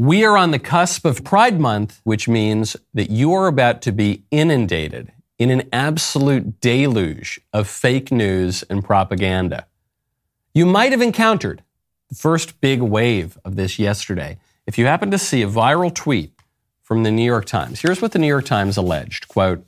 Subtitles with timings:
[0.00, 3.92] We are on the cusp of Pride Month, which means that you are about to
[3.92, 9.66] be inundated in an absolute deluge of fake news and propaganda.
[10.54, 11.62] You might have encountered
[12.08, 14.38] the first big wave of this yesterday.
[14.66, 16.32] If you happen to see a viral tweet
[16.80, 19.66] from the New York Times, here's what the New York Times alleged quote,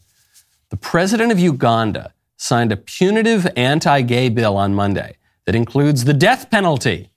[0.71, 6.15] The president of Uganda signed a punitive anti gay bill on Monday that includes the
[6.15, 7.11] death penalty,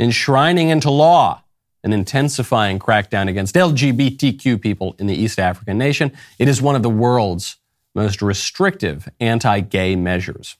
[0.00, 1.44] enshrining into law
[1.84, 6.12] an intensifying crackdown against LGBTQ people in the East African nation.
[6.38, 7.56] It is one of the world's
[7.94, 10.56] most restrictive anti gay measures.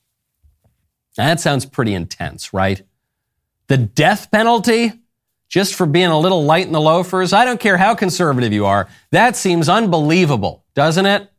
[1.16, 2.82] Now, That sounds pretty intense, right?
[3.66, 4.92] The death penalty?
[5.48, 7.32] Just for being a little light in the loafers?
[7.32, 8.87] I don't care how conservative you are.
[9.12, 11.30] That seems unbelievable, doesn't it?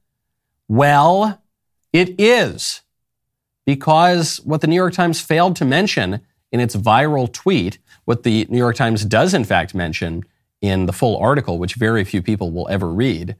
[0.68, 1.42] Well,
[1.94, 2.82] it is.
[3.68, 7.78] Because what the New York Times failed to mention in its viral tweet
[8.10, 10.24] what the New York Times does, in fact, mention
[10.62, 13.36] in the full article, which very few people will ever read,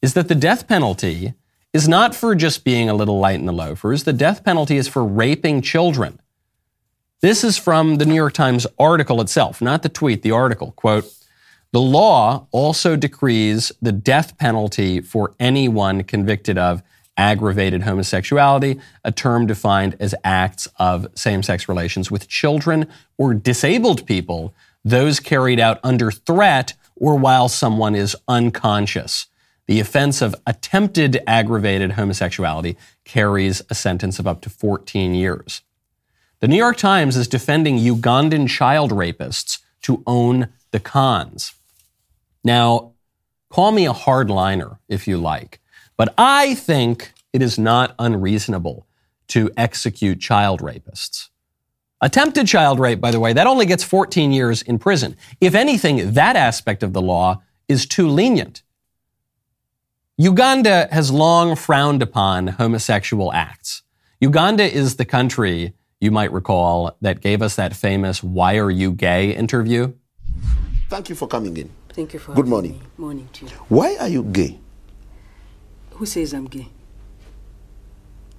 [0.00, 1.34] is that the death penalty
[1.74, 4.04] is not for just being a little light in the loafers.
[4.04, 6.18] The death penalty is for raping children.
[7.20, 10.72] This is from the New York Times article itself, not the tweet, the article.
[10.72, 11.04] Quote,
[11.72, 16.82] the law also decrees the death penalty for anyone convicted of
[17.16, 22.86] aggravated homosexuality, a term defined as acts of same sex relations with children
[23.16, 29.26] or disabled people, those carried out under threat or while someone is unconscious.
[29.66, 35.62] The offense of attempted aggravated homosexuality carries a sentence of up to 14 years.
[36.40, 41.54] The New York Times is defending Ugandan child rapists to own the cons.
[42.44, 42.92] Now,
[43.50, 45.60] call me a hardliner if you like.
[45.96, 48.86] But I think it is not unreasonable
[49.28, 51.28] to execute child rapists.
[52.00, 55.16] Attempted child rape, by the way, that only gets 14 years in prison.
[55.40, 58.62] If anything, that aspect of the law is too lenient.
[60.18, 63.82] Uganda has long frowned upon homosexual acts.
[64.20, 68.92] Uganda is the country, you might recall, that gave us that famous Why Are You
[68.92, 69.92] Gay interview.
[70.88, 71.70] Thank you for coming in.
[71.90, 72.72] Thank you for Good morning.
[72.72, 72.86] Me.
[72.98, 73.50] Morning to you.
[73.68, 74.58] Why are you gay?
[75.96, 76.68] Who says I'm gay?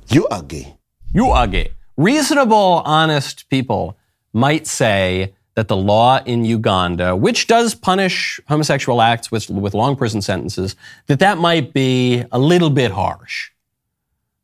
[0.09, 0.77] You are gay.
[1.11, 1.71] You are gay.
[1.97, 3.97] Reasonable, honest people
[4.31, 9.95] might say that the law in Uganda, which does punish homosexual acts with, with long
[9.95, 10.75] prison sentences,
[11.07, 13.49] that that might be a little bit harsh.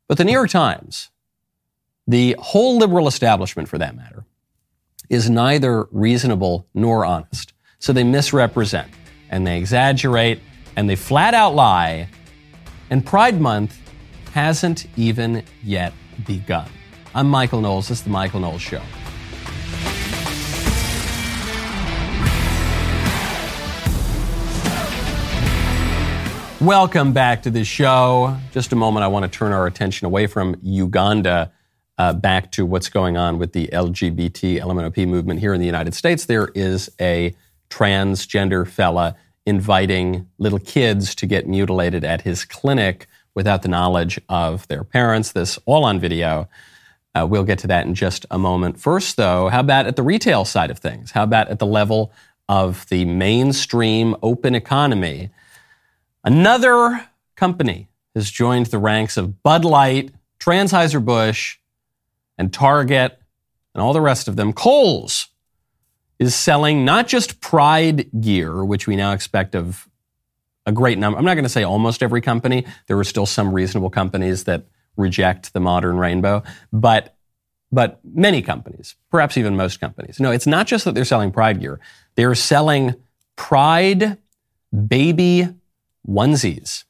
[0.08, 1.10] But the New York Times,
[2.08, 4.24] the whole liberal establishment for that matter,
[5.08, 7.52] is neither reasonable nor honest.
[7.78, 8.90] So they misrepresent
[9.30, 10.40] and they exaggerate
[10.74, 12.08] and they flat out lie
[12.90, 13.80] and Pride Month
[14.32, 15.92] hasn't even yet
[16.26, 16.68] begun.
[17.14, 17.88] I'm Michael Knowles.
[17.88, 18.82] This is The Michael Knowles Show.
[26.60, 28.36] Welcome back to the show.
[28.52, 31.52] Just a moment, I want to turn our attention away from Uganda
[31.98, 35.94] uh, back to what's going on with the LGBT LMNOP movement here in the United
[35.94, 36.24] States.
[36.24, 37.36] There is a
[37.70, 39.14] transgender fella
[39.46, 45.32] inviting little kids to get mutilated at his clinic without the knowledge of their parents.
[45.32, 46.48] This all on video.
[47.14, 48.80] Uh, we'll get to that in just a moment.
[48.80, 51.12] First, though, how about at the retail side of things?
[51.12, 52.12] How about at the level
[52.48, 55.30] of the mainstream open economy?
[56.24, 61.56] Another company has joined the ranks of Bud Light, Anheuser-Busch,
[62.36, 63.18] and Target,
[63.74, 64.52] and all the rest of them.
[64.52, 65.28] Kohl's
[66.18, 69.88] is selling not just Pride gear, which we now expect of
[70.66, 71.18] a great number.
[71.18, 72.64] I'm not going to say almost every company.
[72.86, 74.66] There are still some reasonable companies that
[74.96, 76.42] reject the modern rainbow,
[76.72, 77.10] but
[77.72, 80.20] but many companies, perhaps even most companies.
[80.20, 81.80] No, it's not just that they're selling Pride gear.
[82.14, 82.94] They're selling
[83.34, 84.16] Pride
[84.86, 85.48] baby
[86.06, 86.84] onesies.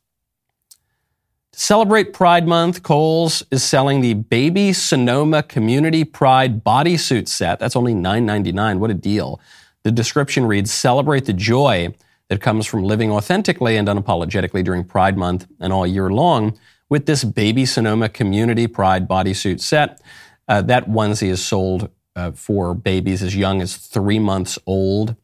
[1.54, 7.60] To celebrate Pride Month, Kohl's is selling the Baby Sonoma Community Pride bodysuit set.
[7.60, 8.80] That's only $9.99.
[8.80, 9.40] What a deal.
[9.84, 11.94] The description reads Celebrate the joy
[12.26, 16.58] that comes from living authentically and unapologetically during Pride Month and all year long
[16.88, 20.02] with this Baby Sonoma Community Pride bodysuit set.
[20.48, 25.14] Uh, that onesie is sold uh, for babies as young as three months old.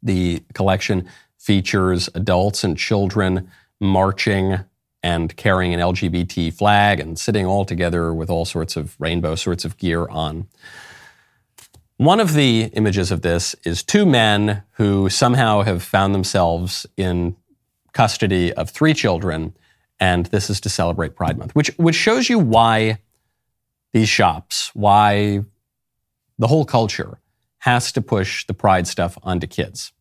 [0.00, 1.08] The collection
[1.38, 3.50] features adults and children
[3.80, 4.60] marching
[5.02, 9.64] and carrying an LGBT flag and sitting all together with all sorts of rainbow sorts
[9.64, 10.46] of gear on.
[11.96, 17.36] One of the images of this is two men who somehow have found themselves in
[17.92, 19.54] custody of three children,
[19.98, 23.00] and this is to celebrate Pride Month, which, which shows you why
[23.92, 25.44] these shops, why
[26.38, 27.20] the whole culture
[27.58, 29.92] has to push the pride stuff onto kids.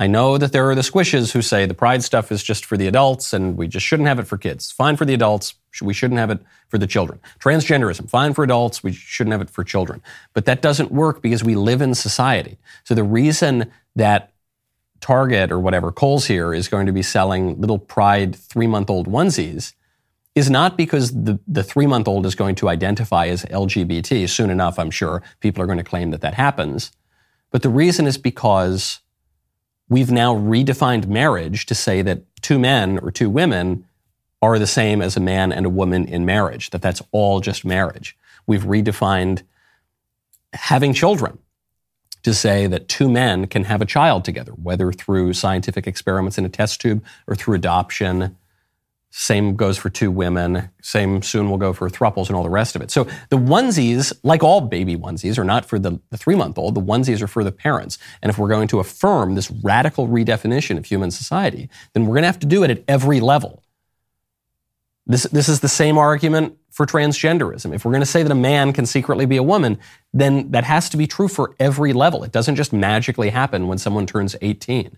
[0.00, 2.78] I know that there are the squishes who say the pride stuff is just for
[2.78, 4.72] the adults and we just shouldn't have it for kids.
[4.72, 5.52] Fine for the adults,
[5.82, 7.20] we shouldn't have it for the children.
[7.38, 10.00] Transgenderism, fine for adults, we shouldn't have it for children.
[10.32, 12.56] But that doesn't work because we live in society.
[12.84, 14.32] So the reason that
[15.00, 19.06] Target or whatever, Kohl's here, is going to be selling little pride three month old
[19.06, 19.74] onesies
[20.34, 24.26] is not because the, the three month old is going to identify as LGBT.
[24.30, 26.90] Soon enough, I'm sure people are going to claim that that happens.
[27.50, 29.00] But the reason is because
[29.90, 33.84] we've now redefined marriage to say that two men or two women
[34.40, 37.62] are the same as a man and a woman in marriage, that that's all just
[37.64, 38.16] marriage.
[38.46, 39.42] We've redefined
[40.54, 41.38] having children
[42.22, 46.44] to say that two men can have a child together, whether through scientific experiments in
[46.44, 48.36] a test tube or through adoption
[49.10, 50.70] same goes for two women.
[50.82, 52.92] Same soon will go for thruples and all the rest of it.
[52.92, 56.76] So the onesies, like all baby onesies, are not for the, the three month old.
[56.76, 57.98] The onesies are for the parents.
[58.22, 62.22] And if we're going to affirm this radical redefinition of human society, then we're going
[62.22, 63.64] to have to do it at every level.
[65.06, 67.74] This, this is the same argument for transgenderism.
[67.74, 69.78] If we're going to say that a man can secretly be a woman,
[70.14, 72.22] then that has to be true for every level.
[72.22, 74.96] It doesn't just magically happen when someone turns 18.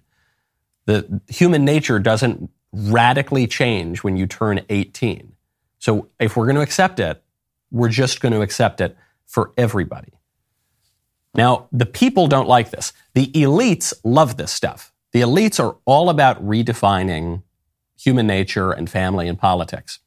[0.84, 5.32] The human nature doesn't radically change when you turn 18.
[5.78, 7.22] So if we're going to accept it,
[7.70, 8.96] we're just going to accept it
[9.26, 10.12] for everybody.
[11.34, 12.92] Now, the people don't like this.
[13.14, 14.92] The elites love this stuff.
[15.12, 17.42] The elites are all about redefining
[17.98, 19.98] human nature and family and politics.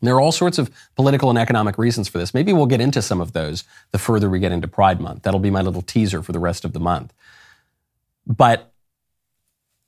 [0.00, 2.32] And there are all sorts of political and economic reasons for this.
[2.32, 5.22] Maybe we'll get into some of those the further we get into Pride Month.
[5.22, 7.12] That'll be my little teaser for the rest of the month.
[8.26, 8.69] But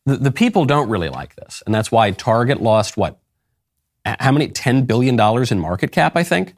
[0.06, 1.62] the, the people don't really like this.
[1.66, 3.18] And that's why Target lost what?
[4.04, 4.48] How many?
[4.48, 5.18] $10 billion
[5.50, 6.54] in market cap, I think?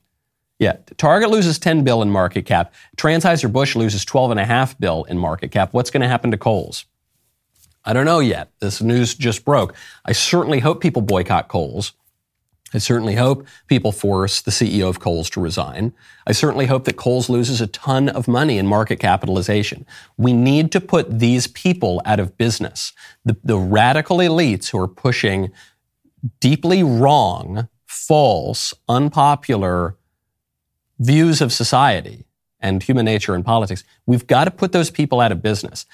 [0.58, 2.72] Yeah, Target loses 10 bill in market cap.
[2.96, 5.72] Anheuser-Busch loses 12 and a half bill in market cap.
[5.72, 6.86] What's going to happen to Kohl's?
[7.84, 8.50] I don't know yet.
[8.60, 9.74] This news just broke.
[10.04, 11.92] I certainly hope people boycott Kohl's.
[12.74, 15.92] I certainly hope people force the CEO of Kohl's to resign.
[16.26, 19.86] I certainly hope that Kohl's loses a ton of money in market capitalization.
[20.16, 22.92] We need to put these people out of business.
[23.24, 25.52] The, the radical elites who are pushing
[26.40, 29.96] deeply wrong, false, unpopular
[30.98, 32.24] views of society
[32.58, 35.86] and human nature and politics, we've got to put those people out of business.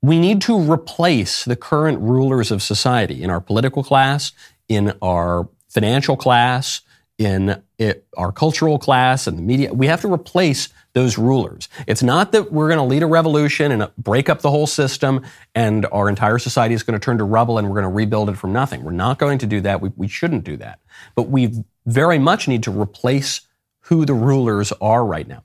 [0.00, 4.32] We need to replace the current rulers of society in our political class,
[4.66, 6.82] in our financial class,
[7.20, 9.72] in it, our cultural class, and the media.
[9.74, 11.68] We have to replace those rulers.
[11.86, 14.66] It's not that we're going to lead a revolution and uh, break up the whole
[14.66, 15.22] system
[15.54, 18.30] and our entire society is going to turn to rubble and we're going to rebuild
[18.30, 18.82] it from nothing.
[18.82, 19.80] We're not going to do that.
[19.80, 20.80] We, we shouldn't do that.
[21.14, 23.42] But we very much need to replace
[23.82, 25.44] who the rulers are right now.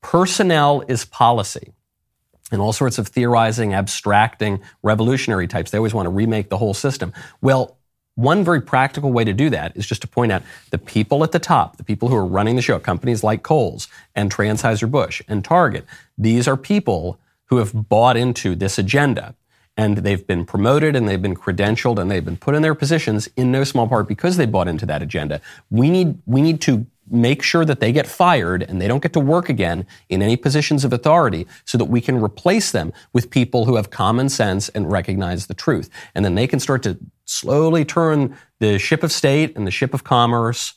[0.00, 1.72] Personnel is policy.
[2.50, 5.70] And all sorts of theorizing, abstracting, revolutionary types.
[5.70, 7.12] They always want to remake the whole system.
[7.40, 7.78] Well,
[8.16, 11.32] one very practical way to do that is just to point out the people at
[11.32, 15.44] the top, the people who are running the show, companies like Kohl's and Anheuser-Busch and
[15.44, 15.84] Target.
[16.16, 19.34] These are people who have bought into this agenda
[19.76, 23.28] and they've been promoted and they've been credentialed and they've been put in their positions
[23.36, 25.40] in no small part because they bought into that agenda.
[25.70, 29.12] We need, we need to make sure that they get fired and they don't get
[29.12, 33.30] to work again in any positions of authority so that we can replace them with
[33.30, 35.90] people who have common sense and recognize the truth.
[36.14, 39.94] And then they can start to slowly turn the ship of state and the ship
[39.94, 40.74] of commerce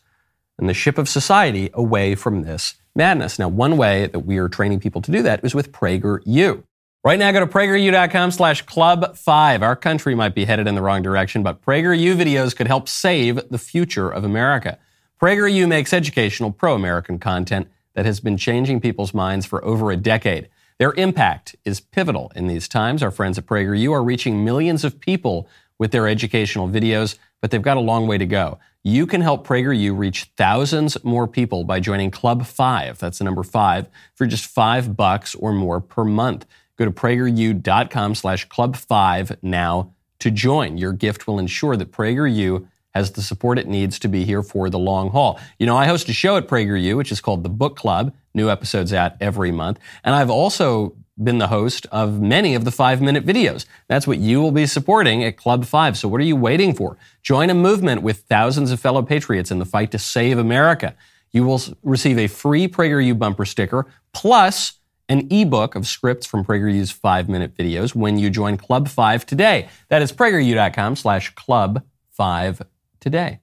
[0.58, 3.38] and the ship of society away from this madness.
[3.38, 6.64] Now, one way that we are training people to do that is with PragerU.
[7.04, 9.62] Right now, go to prageru.com slash club five.
[9.62, 13.50] Our country might be headed in the wrong direction, but PragerU videos could help save
[13.50, 14.78] the future of America.
[15.22, 20.50] PragerU makes educational pro-American content that has been changing people's minds for over a decade.
[20.80, 23.02] Their impact is pivotal in these times.
[23.02, 25.48] Our friends at PragerU are reaching millions of people
[25.80, 28.60] with their educational videos, but they've got a long way to go.
[28.84, 33.44] You can help PragerU reach thousands more people by joining Club 5, that's the number
[33.44, 36.46] 5, for just 5 bucks or more per month.
[36.78, 40.78] Go to prageru.com slash club 5 now to join.
[40.78, 44.70] Your gift will ensure that PragerU has the support it needs to be here for
[44.70, 45.40] the long haul.
[45.60, 48.14] You know, I host a show at PragerU, which is called The Book Club.
[48.38, 49.80] New episodes out every month.
[50.06, 53.66] And I've also been the host of many of the five minute videos.
[53.88, 55.98] That's what you will be supporting at Club 5.
[55.98, 56.98] So what are you waiting for?
[57.24, 60.96] Join a movement with thousands of fellow patriots in the fight to save America.
[61.32, 64.74] You will receive a free PragerU bumper sticker plus
[65.10, 69.70] an ebook of scripts from PragerU's five minute videos when you join Club 5 today.
[69.90, 72.62] That is prageru.com slash club 5
[73.00, 73.40] today.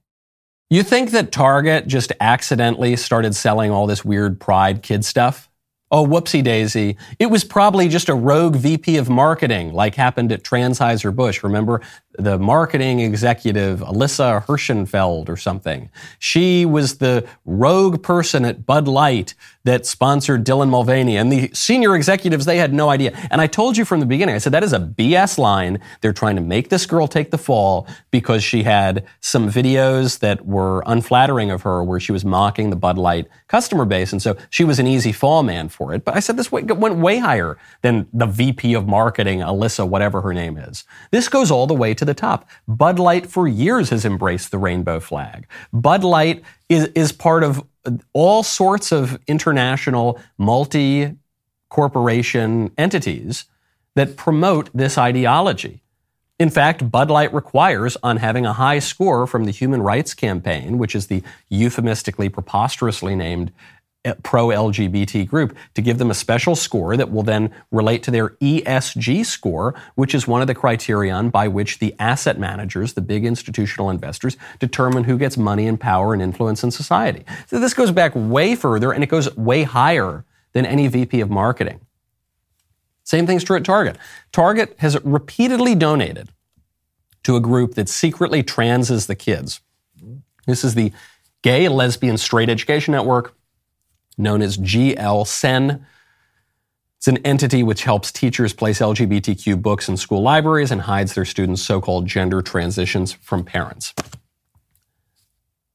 [0.71, 5.47] You think that Target just accidentally started selling all this weird pride kid stuff?
[5.91, 6.97] Oh, whoopsie daisy.
[7.19, 11.43] It was probably just a rogue VP of marketing, like happened at Transheiser Bush.
[11.43, 11.81] Remember
[12.17, 15.89] the marketing executive, Alyssa Hirschenfeld or something?
[16.19, 19.33] She was the rogue person at Bud Light
[19.65, 21.17] that sponsored Dylan Mulvaney.
[21.17, 23.17] And the senior executives, they had no idea.
[23.31, 25.79] And I told you from the beginning, I said, that is a BS line.
[26.01, 30.45] They're trying to make this girl take the fall because she had some videos that
[30.45, 34.11] were unflattering of her where she was mocking the Bud Light customer base.
[34.11, 36.05] And so she was an easy fall man for it.
[36.05, 40.33] But I said this went way higher than the VP of marketing, Alyssa, whatever her
[40.33, 40.83] name is.
[41.09, 42.47] This goes all the way to the top.
[42.67, 45.47] Bud Light for years has embraced the rainbow flag.
[45.73, 47.63] Bud Light is, is part of
[48.13, 51.15] all sorts of international multi
[51.69, 53.45] corporation entities
[53.95, 55.81] that promote this ideology.
[56.37, 60.77] In fact, Bud Light requires on having a high score from the Human Rights Campaign,
[60.77, 63.53] which is the euphemistically preposterously named
[64.23, 68.29] pro LGBT group to give them a special score that will then relate to their
[68.41, 73.25] ESG score, which is one of the criterion by which the asset managers, the big
[73.25, 77.25] institutional investors, determine who gets money and power and influence in society.
[77.47, 81.29] So this goes back way further and it goes way higher than any VP of
[81.29, 81.81] marketing.
[83.03, 83.97] Same thing's true at Target.
[84.31, 86.29] Target has repeatedly donated
[87.23, 89.61] to a group that secretly transes the kids.
[90.47, 90.91] This is the
[91.41, 93.35] Gay, Lesbian, Straight Education Network
[94.17, 95.83] known as GLSEN.
[96.97, 101.25] It's an entity which helps teachers place LGBTQ books in school libraries and hides their
[101.25, 103.93] students' so called gender transitions from parents.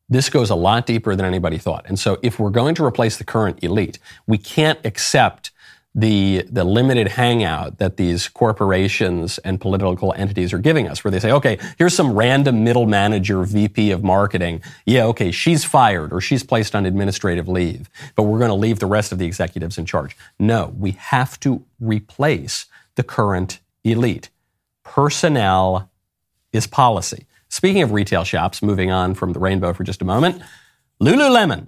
[0.08, 1.86] This goes a lot deeper than anybody thought.
[1.86, 5.52] And so, if we're going to replace the current elite, we can't accept
[5.94, 11.18] the, the limited hangout that these corporations and political entities are giving us, where they
[11.18, 14.62] say, okay, here's some random middle manager, VP of marketing.
[14.86, 18.78] Yeah, okay, she's fired or she's placed on administrative leave, but we're going to leave
[18.78, 20.16] the rest of the executives in charge.
[20.38, 24.30] No, we have to replace the current elite.
[24.84, 25.90] Personnel
[26.52, 27.26] is policy.
[27.48, 30.40] Speaking of retail shops, moving on from the rainbow for just a moment,
[31.02, 31.66] Lululemon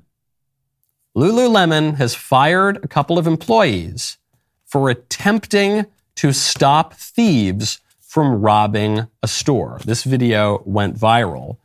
[1.17, 4.17] Lululemon has fired a couple of employees
[4.65, 5.85] for attempting
[6.17, 9.79] to stop thieves from robbing a store.
[9.85, 11.59] This video went viral.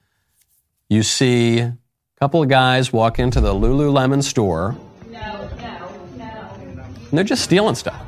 [0.90, 1.78] You see a
[2.20, 4.76] couple of guys walk into the Lululemon store.
[5.10, 6.86] No, no, no.
[7.10, 8.04] And they're just stealing stuff.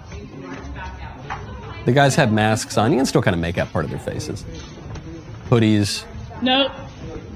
[1.86, 2.92] The guys have masks on.
[2.92, 4.44] You can still kind of make out part of their faces.
[5.50, 6.04] Hoodies.
[6.42, 6.70] No,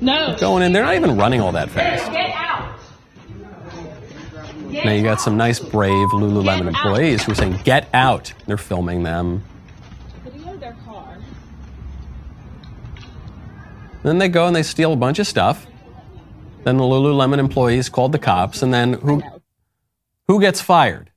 [0.01, 0.35] no.
[0.39, 0.73] Going in.
[0.73, 2.11] They're not even running all that fast.
[4.73, 9.03] Now you got some nice, brave Lululemon employees who are saying, "Get out!" They're filming
[9.03, 9.43] them.
[10.23, 11.17] Video their car.
[14.01, 15.67] Then they go and they steal a bunch of stuff.
[16.63, 19.21] Then the Lululemon employees called the cops, and then who?
[20.27, 21.11] Who gets fired?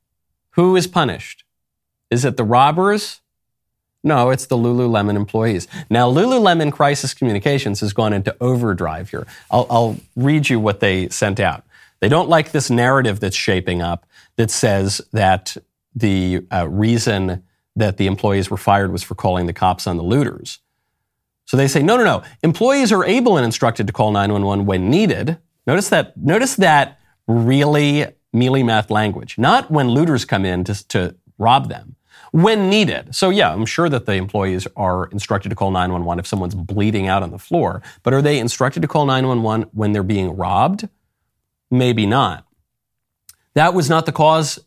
[0.51, 1.45] Who is punished?
[2.11, 3.21] Is it the robbers?
[4.03, 5.67] No, it's the Lululemon employees.
[5.91, 9.27] Now, Lululemon Crisis Communications has gone into overdrive here.
[9.51, 11.65] I'll, I'll read you what they sent out.
[12.01, 15.57] They don't like this narrative that's shaping up that says that
[15.95, 17.43] the uh, reason
[17.75, 20.61] that the employees were fired was for calling the cops on the looters.
[21.47, 22.23] So they say, no, no, no.
[22.43, 25.39] Employees are able and instructed to call 911 when needed.
[25.67, 26.99] Notice that, notice that
[27.29, 29.39] really mealy math language.
[29.39, 31.97] Not when looters come in to, to rob them.
[32.33, 33.15] When needed.
[33.15, 37.07] So yeah, I'm sure that the employees are instructed to call 911 if someone's bleeding
[37.07, 37.83] out on the floor.
[38.03, 40.89] But are they instructed to call 911 when they're being robbed?
[41.71, 42.47] Maybe not.
[43.55, 44.59] That was not the cause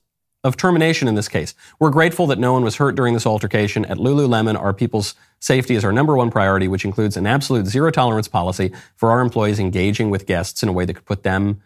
[0.44, 1.54] of termination in this case.
[1.80, 3.86] We're grateful that no one was hurt during this altercation.
[3.86, 7.92] At Lululemon, our people's safety is our number one priority, which includes an absolute zero
[7.92, 11.62] tolerance policy for our employees engaging with guests in a way that could put them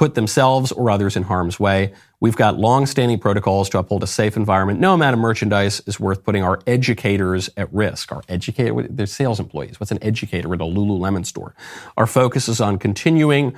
[0.00, 1.92] put themselves or others in harm's way.
[2.20, 4.80] We've got long-standing protocols to uphold a safe environment.
[4.80, 8.10] No amount of merchandise is worth putting our educators at risk.
[8.10, 9.78] Our educator, they're sales employees.
[9.78, 11.54] What's an educator at a Lululemon store?
[11.98, 13.54] Our focus is on continuing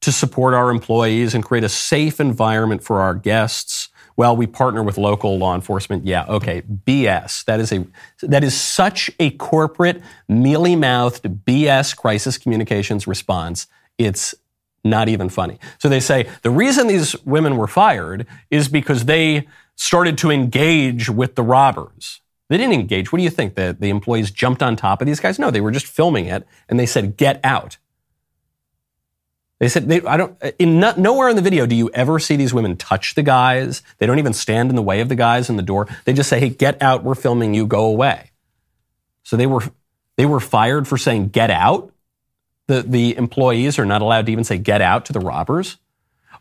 [0.00, 3.88] to support our employees and create a safe environment for our guests.
[4.16, 6.06] Well, we partner with local law enforcement.
[6.06, 7.44] Yeah, okay, BS.
[7.44, 7.86] That is a
[8.22, 13.66] that is such a corporate, mealy-mouthed BS crisis communications response.
[13.98, 14.34] It's
[14.84, 15.58] not even funny.
[15.78, 21.10] So they say the reason these women were fired is because they started to engage
[21.10, 22.20] with the robbers.
[22.48, 23.12] They didn't engage.
[23.12, 23.54] What do you think?
[23.56, 25.38] The, the employees jumped on top of these guys?
[25.38, 27.76] No, they were just filming it and they said, get out.
[29.58, 32.36] They said, they, I don't, in no, nowhere in the video do you ever see
[32.36, 33.82] these women touch the guys.
[33.98, 35.88] They don't even stand in the way of the guys in the door.
[36.04, 37.04] They just say, hey, get out.
[37.04, 37.66] We're filming you.
[37.66, 38.32] Go away.
[39.22, 39.62] So they were,
[40.16, 41.92] they were fired for saying, get out.
[42.66, 45.78] The, the employees are not allowed to even say, get out to the robbers.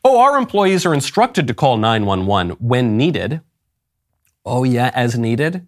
[0.03, 3.41] Oh, our employees are instructed to call 911 when needed.
[4.45, 5.65] Oh, yeah, as needed?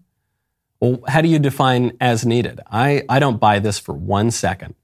[0.80, 2.60] Well, how do you define as needed?
[2.70, 4.75] I, I don't buy this for one second.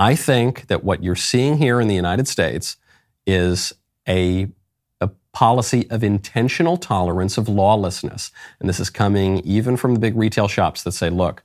[0.00, 2.78] I think that what you're seeing here in the United States
[3.26, 3.74] is
[4.08, 4.48] a,
[5.02, 8.32] a policy of intentional tolerance of lawlessness.
[8.58, 11.42] And this is coming even from the big retail shops that say, look,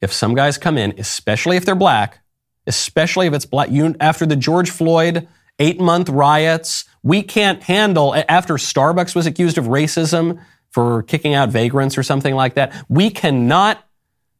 [0.00, 2.20] if some guys come in, especially if they're black,
[2.66, 8.14] especially if it's black, you, after the George Floyd eight month riots, we can't handle,
[8.30, 13.10] after Starbucks was accused of racism for kicking out vagrants or something like that, we
[13.10, 13.86] cannot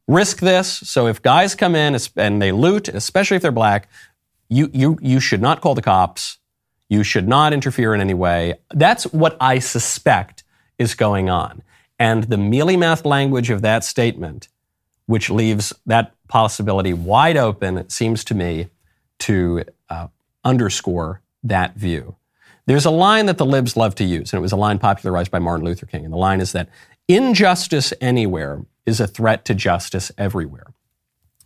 [0.06, 0.68] risk this.
[0.68, 3.88] So if guys come in and they loot, especially if they're black,
[4.48, 6.38] you, you, you should not call the cops.
[6.88, 8.54] You should not interfere in any way.
[8.72, 10.44] That's what I suspect
[10.78, 11.62] is going on.
[11.98, 14.48] And the mealy mouthed language of that statement,
[15.06, 18.68] which leaves that possibility wide open, it seems to me
[19.20, 20.08] to uh,
[20.44, 22.16] underscore that view.
[22.66, 25.30] There's a line that the libs love to use, and it was a line popularized
[25.30, 26.04] by Martin Luther King.
[26.04, 26.68] And the line is that
[27.08, 30.74] injustice anywhere is a threat to justice everywhere.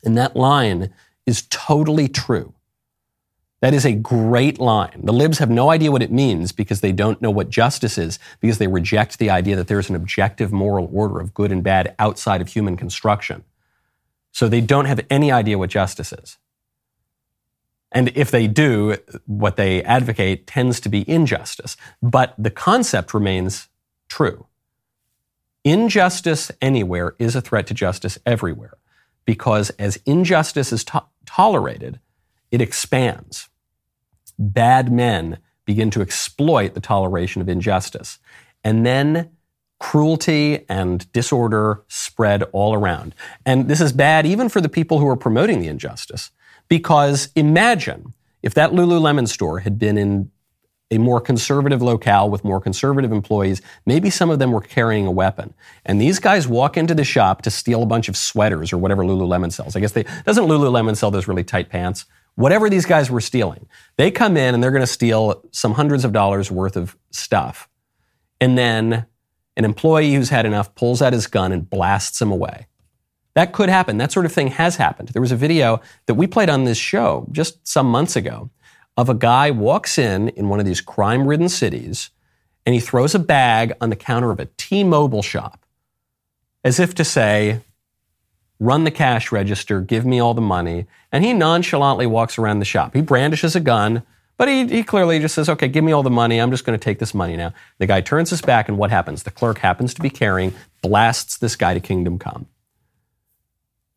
[0.04, 0.92] And that line
[1.26, 2.54] is totally true.
[3.60, 5.00] That is a great line.
[5.02, 8.18] The libs have no idea what it means because they don't know what justice is,
[8.40, 11.94] because they reject the idea that there's an objective moral order of good and bad
[11.98, 13.44] outside of human construction.
[14.30, 16.38] So they don't have any idea what justice is.
[17.90, 21.76] And if they do, what they advocate tends to be injustice.
[22.02, 23.68] But the concept remains
[24.08, 24.46] true.
[25.64, 28.78] Injustice anywhere is a threat to justice everywhere
[29.24, 32.00] because as injustice is to- tolerated,
[32.50, 33.48] it expands.
[34.38, 38.18] Bad men begin to exploit the toleration of injustice.
[38.64, 39.30] And then
[39.78, 43.14] cruelty and disorder spread all around.
[43.44, 46.30] And this is bad even for the people who are promoting the injustice.
[46.68, 50.30] Because imagine if that Lululemon store had been in
[50.90, 55.10] a more conservative locale with more conservative employees, maybe some of them were carrying a
[55.10, 55.52] weapon.
[55.84, 59.04] And these guys walk into the shop to steal a bunch of sweaters or whatever
[59.04, 59.76] Lululemon sells.
[59.76, 62.06] I guess they doesn't Lululemon sell those really tight pants?
[62.36, 63.66] Whatever these guys were stealing.
[63.96, 67.68] They come in and they're going to steal some hundreds of dollars worth of stuff.
[68.40, 69.06] And then
[69.56, 72.68] an employee who's had enough pulls out his gun and blasts him away.
[73.34, 73.98] That could happen.
[73.98, 75.08] That sort of thing has happened.
[75.08, 78.50] There was a video that we played on this show just some months ago
[78.98, 82.10] of a guy walks in in one of these crime-ridden cities
[82.66, 85.64] and he throws a bag on the counter of a T-Mobile shop
[86.64, 87.60] as if to say,
[88.58, 90.86] run the cash register, give me all the money.
[91.12, 92.92] And he nonchalantly walks around the shop.
[92.92, 94.02] He brandishes a gun,
[94.36, 96.40] but he, he clearly just says, okay, give me all the money.
[96.40, 97.54] I'm just going to take this money now.
[97.78, 99.22] The guy turns his back, and what happens?
[99.22, 102.46] The clerk happens to be carrying, blasts this guy to kingdom come.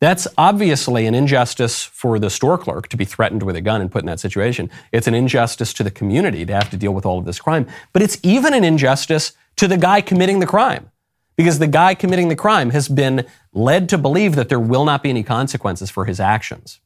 [0.01, 3.91] That's obviously an injustice for the store clerk to be threatened with a gun and
[3.91, 4.71] put in that situation.
[4.91, 7.67] It's an injustice to the community to have to deal with all of this crime.
[7.93, 10.89] But it's even an injustice to the guy committing the crime
[11.35, 15.03] because the guy committing the crime has been led to believe that there will not
[15.03, 16.79] be any consequences for his actions.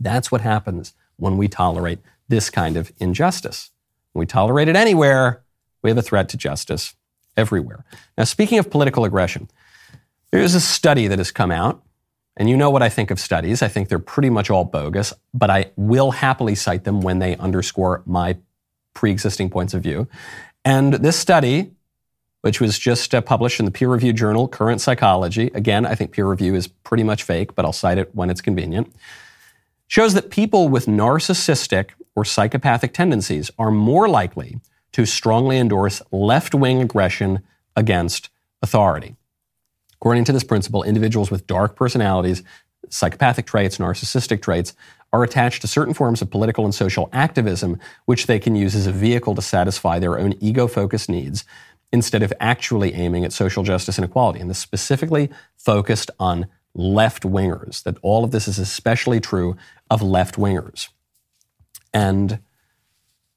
[0.00, 3.70] That's what happens when we tolerate this kind of injustice.
[4.12, 5.44] When we tolerate it anywhere,
[5.82, 6.94] we have a threat to justice
[7.36, 7.84] everywhere.
[8.18, 9.48] Now, speaking of political aggression,
[10.32, 11.83] there's a study that has come out
[12.36, 13.62] and you know what I think of studies.
[13.62, 17.36] I think they're pretty much all bogus, but I will happily cite them when they
[17.36, 18.36] underscore my
[18.92, 20.08] pre existing points of view.
[20.64, 21.72] And this study,
[22.40, 26.12] which was just uh, published in the peer reviewed journal Current Psychology, again, I think
[26.12, 28.94] peer review is pretty much fake, but I'll cite it when it's convenient,
[29.86, 34.60] shows that people with narcissistic or psychopathic tendencies are more likely
[34.92, 37.40] to strongly endorse left wing aggression
[37.76, 38.30] against
[38.62, 39.16] authority.
[40.04, 42.42] According to this principle, individuals with dark personalities,
[42.90, 44.74] psychopathic traits, narcissistic traits,
[45.14, 48.86] are attached to certain forms of political and social activism, which they can use as
[48.86, 51.46] a vehicle to satisfy their own ego focused needs
[51.90, 54.40] instead of actually aiming at social justice and equality.
[54.40, 59.56] And this specifically focused on left wingers, that all of this is especially true
[59.88, 60.90] of left wingers.
[61.94, 62.40] And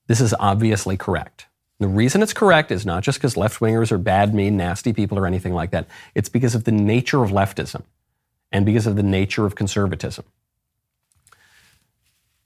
[0.08, 1.47] this is obviously correct.
[1.80, 5.20] The reason it's correct is not just because left wingers are bad, mean, nasty people
[5.20, 5.88] or anything like that.
[6.16, 7.84] It's because of the nature of leftism
[8.52, 10.26] and because of the nature of conservatism.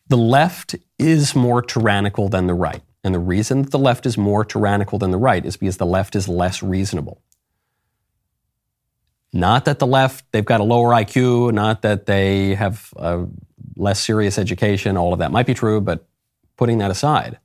[0.09, 2.81] The left is more tyrannical than the right.
[3.03, 5.85] And the reason that the left is more tyrannical than the right is because the
[5.85, 7.21] left is less reasonable.
[9.33, 13.27] Not that the left, they've got a lower IQ, not that they have a
[13.77, 16.05] less serious education, all of that might be true, but
[16.57, 17.39] putting that aside,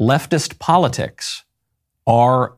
[0.00, 1.44] leftist politics
[2.06, 2.56] are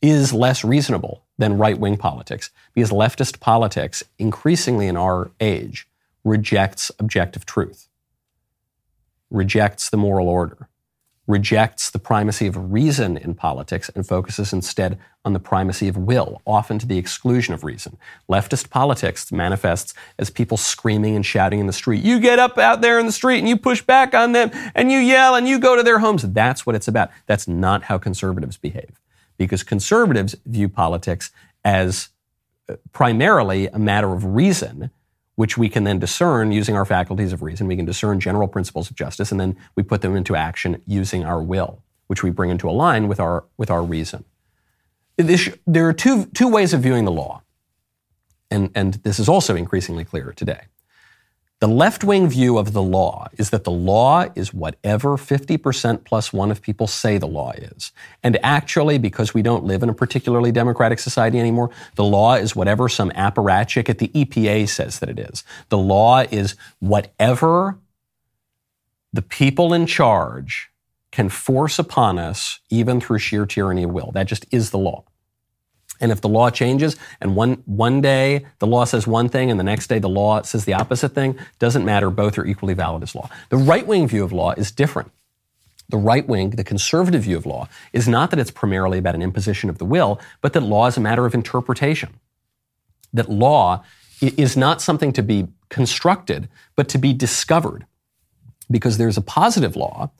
[0.00, 5.86] is less reasonable than right-wing politics because leftist politics increasingly in our age
[6.24, 7.88] rejects objective truth
[9.30, 10.68] rejects the moral order
[11.32, 16.42] rejects the primacy of reason in politics and focuses instead on the primacy of will,
[16.46, 17.96] often to the exclusion of reason.
[18.28, 22.04] Leftist politics manifests as people screaming and shouting in the street.
[22.04, 24.92] You get up out there in the street and you push back on them and
[24.92, 26.22] you yell and you go to their homes.
[26.22, 27.10] That's what it's about.
[27.26, 29.00] That's not how conservatives behave.
[29.38, 31.30] Because conservatives view politics
[31.64, 32.10] as
[32.68, 34.90] uh, primarily a matter of reason
[35.42, 37.66] which we can then discern using our faculties of reason.
[37.66, 41.24] We can discern general principles of justice, and then we put them into action using
[41.24, 44.24] our will, which we bring into a line with our, with our reason.
[45.16, 47.42] This, there are two, two ways of viewing the law,
[48.52, 50.60] and, and this is also increasingly clear today.
[51.62, 56.32] The left wing view of the law is that the law is whatever 50% plus
[56.32, 57.92] one of people say the law is.
[58.20, 62.56] And actually, because we don't live in a particularly democratic society anymore, the law is
[62.56, 65.44] whatever some apparatchik at the EPA says that it is.
[65.68, 67.78] The law is whatever
[69.12, 70.68] the people in charge
[71.12, 74.10] can force upon us, even through sheer tyranny of will.
[74.10, 75.04] That just is the law.
[76.02, 79.58] And if the law changes and one, one day the law says one thing and
[79.58, 82.10] the next day the law says the opposite thing, doesn't matter.
[82.10, 83.30] Both are equally valid as law.
[83.50, 85.12] The right wing view of law is different.
[85.88, 89.22] The right wing, the conservative view of law, is not that it's primarily about an
[89.22, 92.10] imposition of the will, but that law is a matter of interpretation.
[93.12, 93.84] That law
[94.20, 97.86] is not something to be constructed, but to be discovered.
[98.70, 100.10] Because there's a positive law,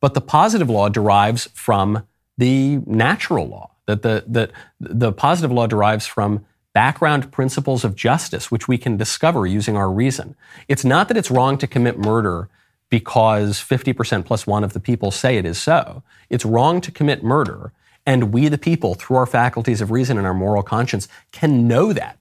[0.00, 2.04] but the positive law derives from
[2.38, 8.50] the natural law that the, that the positive law derives from background principles of justice,
[8.50, 10.36] which we can discover using our reason.
[10.68, 12.48] It's not that it's wrong to commit murder
[12.90, 16.02] because 50% plus one of the people say it is so.
[16.28, 17.72] It's wrong to commit murder.
[18.06, 21.92] And we, the people, through our faculties of reason and our moral conscience, can know
[21.92, 22.18] that.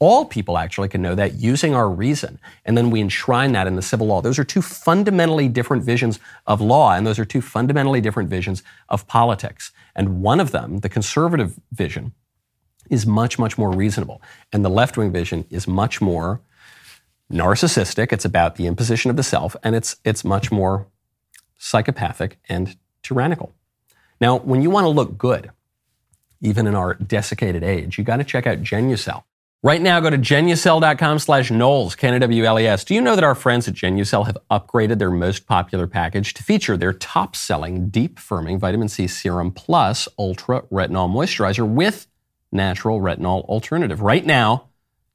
[0.00, 2.38] All people actually can know that using our reason.
[2.64, 4.20] And then we enshrine that in the civil law.
[4.20, 8.62] Those are two fundamentally different visions of law, and those are two fundamentally different visions
[8.88, 9.72] of politics.
[9.94, 12.12] And one of them, the conservative vision,
[12.90, 14.20] is much, much more reasonable.
[14.52, 16.40] And the left wing vision is much more
[17.32, 18.12] narcissistic.
[18.12, 20.86] It's about the imposition of the self, and it's, it's much more
[21.58, 23.52] psychopathic and tyrannical.
[24.20, 25.50] Now, when you want to look good,
[26.40, 29.24] even in our desiccated age, you got to check out Genucel.
[29.64, 32.84] Right now, go to genucel.com slash Knowles, K-N-W-L-E-S.
[32.84, 36.42] Do you know that our friends at Genucel have upgraded their most popular package to
[36.42, 42.06] feature their top-selling deep firming vitamin C serum plus ultra retinol moisturizer with
[42.52, 44.02] natural retinol alternative?
[44.02, 44.68] Right now,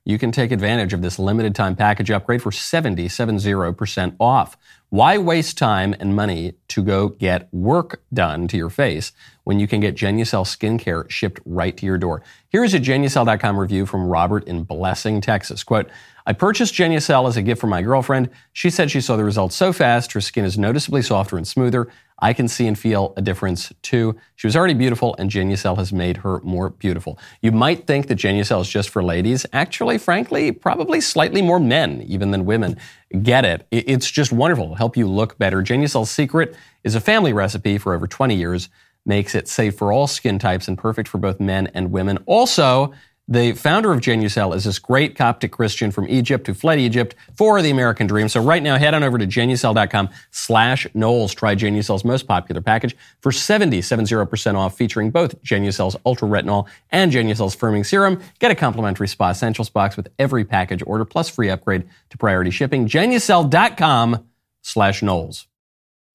[0.09, 4.57] you can take advantage of this limited time package upgrade for 70, 70% off.
[4.89, 9.11] Why waste time and money to go get work done to your face
[9.43, 12.23] when you can get Genucel skincare shipped right to your door?
[12.49, 15.63] Here's a Genucel.com review from Robert in Blessing, Texas.
[15.63, 15.91] Quote,
[16.29, 18.29] I purchased Genucel as a gift for my girlfriend.
[18.53, 21.91] She said she saw the results so fast, her skin is noticeably softer and smoother.
[22.19, 24.15] I can see and feel a difference too.
[24.35, 27.17] She was already beautiful, and Genucel has made her more beautiful.
[27.41, 29.47] You might think that Genucel is just for ladies.
[29.53, 32.77] Actually, frankly, probably slightly more men even than women
[33.23, 33.65] get it.
[33.71, 34.75] It's just wonderful.
[34.75, 35.63] Help you look better.
[35.63, 38.69] Genucel's secret is a family recipe for over 20 years,
[39.03, 42.19] makes it safe for all skin types and perfect for both men and women.
[42.27, 42.93] Also,
[43.29, 47.61] the founder of Genucel is this great Coptic Christian from Egypt who fled Egypt for
[47.61, 48.27] the American dream.
[48.27, 51.35] So right now, head on over to genucel.com slash Knowles.
[51.35, 57.11] Try Genucel's most popular package for 70, 70% off, featuring both Genucel's Ultra Retinol and
[57.11, 58.19] Genucel's Firming Serum.
[58.39, 62.49] Get a complimentary Spa Essentials box with every package order, plus free upgrade to priority
[62.49, 62.87] shipping.
[62.87, 64.25] Genucel.com
[64.63, 65.48] slash Knowles.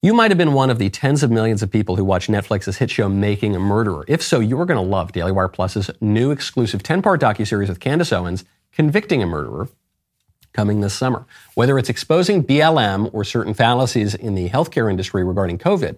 [0.05, 2.77] You might have been one of the tens of millions of people who watch Netflix's
[2.77, 4.05] hit show Making a Murderer.
[4.07, 8.12] If so, you're going to love Daily Wire Plus's new exclusive 10-part docuseries with Candace
[8.12, 9.71] Owens, Convicting a Murderer,
[10.53, 11.25] coming this summer.
[11.55, 15.97] Whether it's exposing BLM or certain fallacies in the healthcare industry regarding COVID,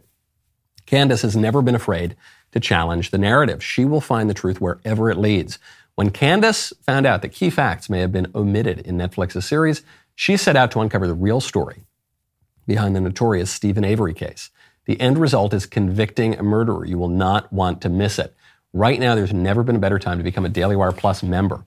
[0.86, 2.14] Candace has never been afraid
[2.52, 3.60] to challenge the narrative.
[3.60, 5.58] She will find the truth wherever it leads.
[5.96, 9.82] When Candace found out that key facts may have been omitted in Netflix's series,
[10.14, 11.85] she set out to uncover the real story
[12.66, 14.50] behind the notorious Steven Avery case.
[14.86, 16.84] The end result is convicting a murderer.
[16.84, 18.34] You will not want to miss it.
[18.72, 21.64] Right now, there's never been a better time to become a Daily Wire Plus member.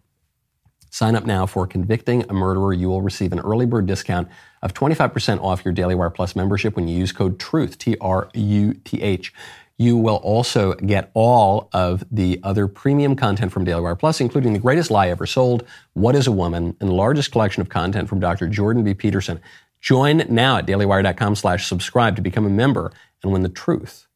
[0.92, 2.74] Sign up now for Convicting a Murderer.
[2.74, 4.28] You will receive an early bird discount
[4.62, 8.30] of 25% off your Daily Wire Plus membership when you use code TRUTH, T R
[8.34, 9.34] U T H.
[9.78, 14.54] You will also get all of the other premium content from Daily Wire Plus, including
[14.54, 18.10] The Greatest Lie Ever Sold, What is a Woman, and the largest collection of content
[18.10, 18.48] from Dr.
[18.48, 18.94] Jordan B.
[18.94, 19.40] Peterson.
[19.82, 22.92] Join now at dailywire.com slash subscribe to become a member.
[23.24, 24.08] And when the truth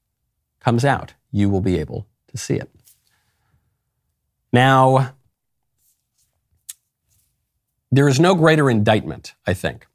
[0.59, 2.69] comes out, you will be able to see it.
[4.51, 5.15] Now,
[7.91, 9.87] there is no greater indictment, I think,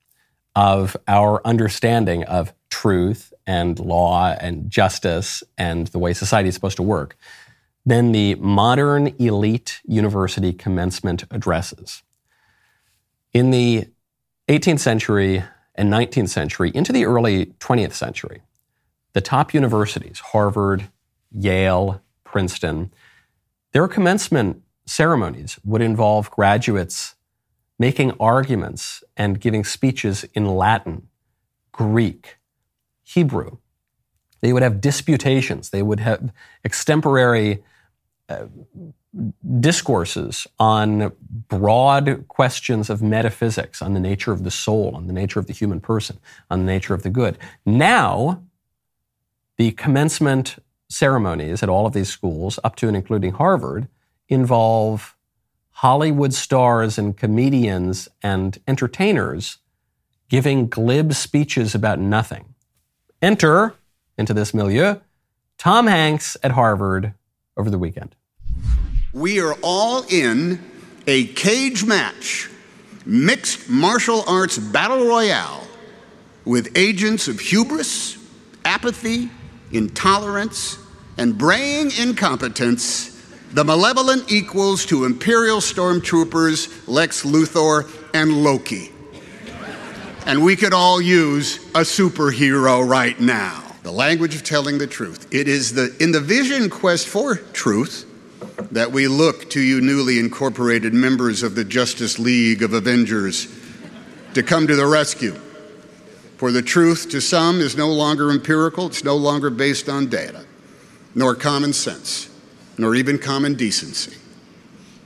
[0.54, 6.76] of our understanding of truth and law and justice and the way society is supposed
[6.76, 7.16] to work
[7.86, 12.02] than the modern elite university commencement addresses.
[13.32, 13.88] In the
[14.48, 15.44] 18th century
[15.78, 18.42] and 19th century, into the early 20th century,
[19.14, 20.88] the top universities, Harvard,
[21.30, 22.92] Yale, Princeton,
[23.72, 27.14] their commencement ceremonies would involve graduates
[27.78, 31.08] making arguments and giving speeches in Latin,
[31.70, 32.38] Greek,
[33.04, 33.58] Hebrew.
[34.40, 35.70] They would have disputations.
[35.70, 36.32] They would have
[36.64, 37.62] extemporary
[38.28, 38.46] uh,
[39.60, 41.12] discourses on
[41.48, 45.52] broad questions of metaphysics, on the nature of the soul, on the nature of the
[45.52, 46.18] human person,
[46.50, 47.38] on the nature of the good.
[47.64, 48.42] Now,
[49.56, 50.56] the commencement
[50.88, 53.88] ceremonies at all of these schools, up to and including Harvard,
[54.28, 55.16] involve
[55.70, 59.58] Hollywood stars and comedians and entertainers
[60.28, 62.54] giving glib speeches about nothing.
[63.22, 63.74] Enter
[64.16, 64.96] into this milieu
[65.56, 67.14] Tom Hanks at Harvard
[67.56, 68.14] over the weekend.
[69.12, 70.62] We are all in
[71.06, 72.50] a cage match,
[73.06, 75.66] mixed martial arts battle royale
[76.44, 78.18] with agents of hubris,
[78.66, 79.30] apathy,
[79.72, 80.78] intolerance,
[81.16, 83.14] and braying incompetence,
[83.52, 88.92] the malevolent equals to Imperial stormtroopers Lex Luthor and Loki.
[90.26, 93.64] And we could all use a superhero right now.
[93.84, 95.26] The language of telling the truth.
[95.32, 98.04] It is the in the vision quest for truth
[98.70, 103.48] that we look to you newly incorporated members of the Justice League of Avengers
[104.34, 105.34] to come to the rescue.
[106.36, 110.44] For the truth to some is no longer empirical, it's no longer based on data,
[111.14, 112.30] nor common sense,
[112.76, 114.16] nor even common decency.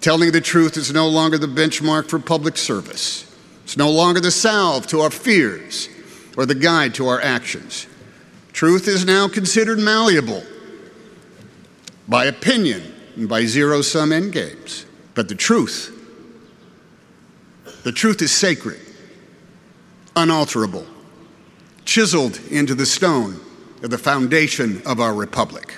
[0.00, 3.32] Telling the truth is no longer the benchmark for public service.
[3.64, 5.88] It's no longer the salve to our fears
[6.36, 7.86] or the guide to our actions.
[8.52, 10.42] Truth is now considered malleable
[12.08, 14.84] by opinion and by zero sum endgames.
[15.14, 15.90] But the truth,
[17.84, 18.80] the truth is sacred,
[20.16, 20.86] unalterable,
[21.84, 23.40] chiseled into the stone
[23.82, 25.76] of the foundation of our republic.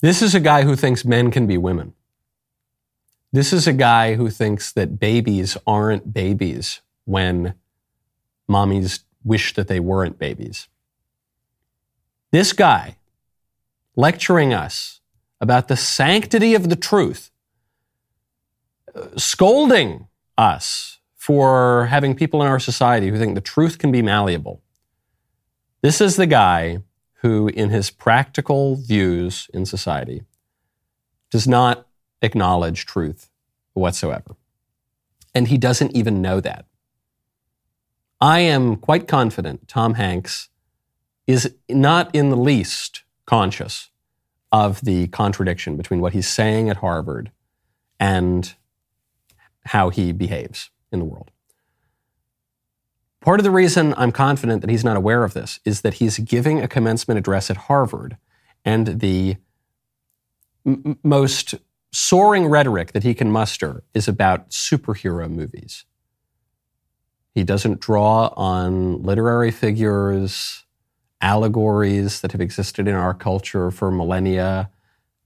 [0.00, 1.94] This is a guy who thinks men can be women.
[3.32, 7.54] This is a guy who thinks that babies aren't babies when
[8.48, 10.68] mommies wish that they weren't babies.
[12.30, 12.96] This guy
[13.94, 15.00] lecturing us
[15.40, 17.30] about the sanctity of the truth,
[19.16, 24.62] scolding us for having people in our society who think the truth can be malleable.
[25.82, 26.78] This is the guy
[27.20, 30.22] who, in his practical views in society,
[31.30, 31.86] does not
[32.22, 33.30] acknowledge truth
[33.74, 34.36] whatsoever.
[35.34, 36.64] And he doesn't even know that.
[38.20, 40.48] I am quite confident Tom Hanks
[41.26, 43.90] is not in the least conscious
[44.52, 47.30] of the contradiction between what he's saying at Harvard
[47.98, 48.54] and
[49.64, 51.30] how he behaves in the world.
[53.20, 56.18] Part of the reason I'm confident that he's not aware of this is that he's
[56.18, 58.16] giving a commencement address at Harvard,
[58.64, 59.36] and the
[60.64, 61.56] m- most
[61.92, 65.84] soaring rhetoric that he can muster is about superhero movies.
[67.34, 70.64] He doesn't draw on literary figures,
[71.20, 74.70] allegories that have existed in our culture for millennia,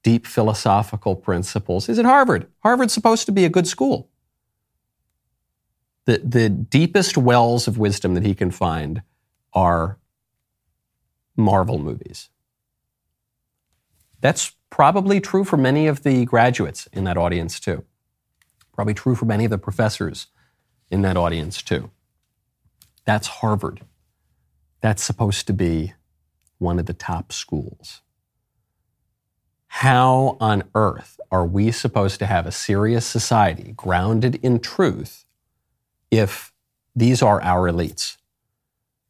[0.03, 1.89] deep philosophical principles.
[1.89, 2.47] is at Harvard.
[2.61, 4.09] Harvard's supposed to be a good school.
[6.07, 9.03] The, the deepest wells of wisdom that he can find
[9.53, 9.99] are
[11.37, 12.29] Marvel movies.
[14.21, 17.85] That's probably true for many of the graduates in that audience, too.
[18.73, 20.29] Probably true for many of the professors
[20.91, 21.91] in that audience, too.
[23.05, 23.83] That's Harvard.
[24.81, 25.95] That's supposed to be
[26.59, 28.03] one of the top schools.
[29.69, 35.25] How on earth are we supposed to have a serious society grounded in truth
[36.11, 36.53] if
[36.97, 38.17] these are our elites?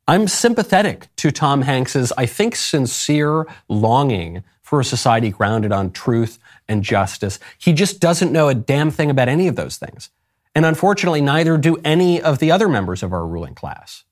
[0.07, 6.39] I'm sympathetic to Tom Hanks's, I think, sincere longing for a society grounded on truth
[6.69, 7.39] and justice.
[7.59, 10.11] He just doesn't know a damn thing about any of those things.
[10.55, 14.05] And unfortunately, neither do any of the other members of our ruling class,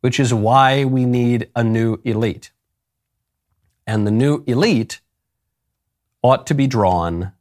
[0.00, 2.50] which is why we need a new elite.
[3.86, 5.00] And the new elite
[6.22, 7.32] ought to be drawn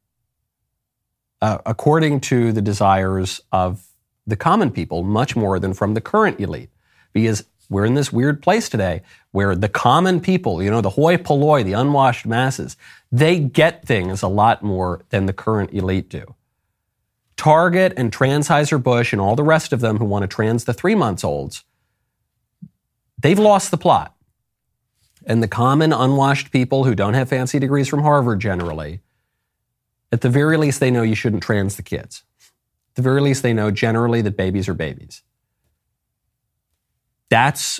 [1.41, 3.87] uh, according to the desires of
[4.27, 6.69] the common people much more than from the current elite.
[7.13, 11.17] Because we're in this weird place today where the common people, you know, the hoi
[11.17, 12.77] polloi, the unwashed masses,
[13.11, 16.35] they get things a lot more than the current elite do.
[17.37, 20.73] Target and Transheiser Bush and all the rest of them who want to trans the
[20.73, 21.63] three months olds,
[23.25, 24.15] they've lost the plot.
[25.25, 29.01] And the common unwashed people who don't have fancy degrees from Harvard generally,
[30.11, 32.23] at the very least, they know you shouldn't trans the kids.
[32.91, 35.23] At the very least, they know generally that babies are babies.
[37.29, 37.79] That's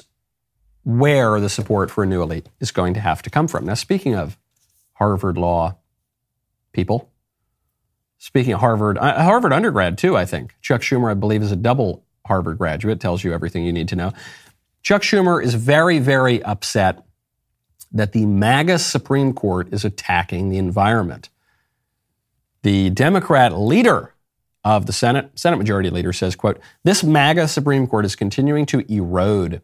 [0.84, 3.66] where the support for a new elite is going to have to come from.
[3.66, 4.38] Now, speaking of
[4.94, 5.78] Harvard law
[6.74, 7.12] people,
[8.18, 10.56] speaking of Harvard, uh, Harvard undergrad too, I think.
[10.62, 13.96] Chuck Schumer, I believe, is a double Harvard graduate, tells you everything you need to
[13.96, 14.12] know.
[14.86, 17.04] Chuck Schumer is very, very upset
[17.92, 21.30] that the MAGA Supreme Court is attacking the environment.
[22.62, 24.14] The Democrat leader
[24.64, 28.86] of the Senate, Senate Majority Leader says, quote, this MAGA Supreme Court is continuing to
[28.94, 29.64] erode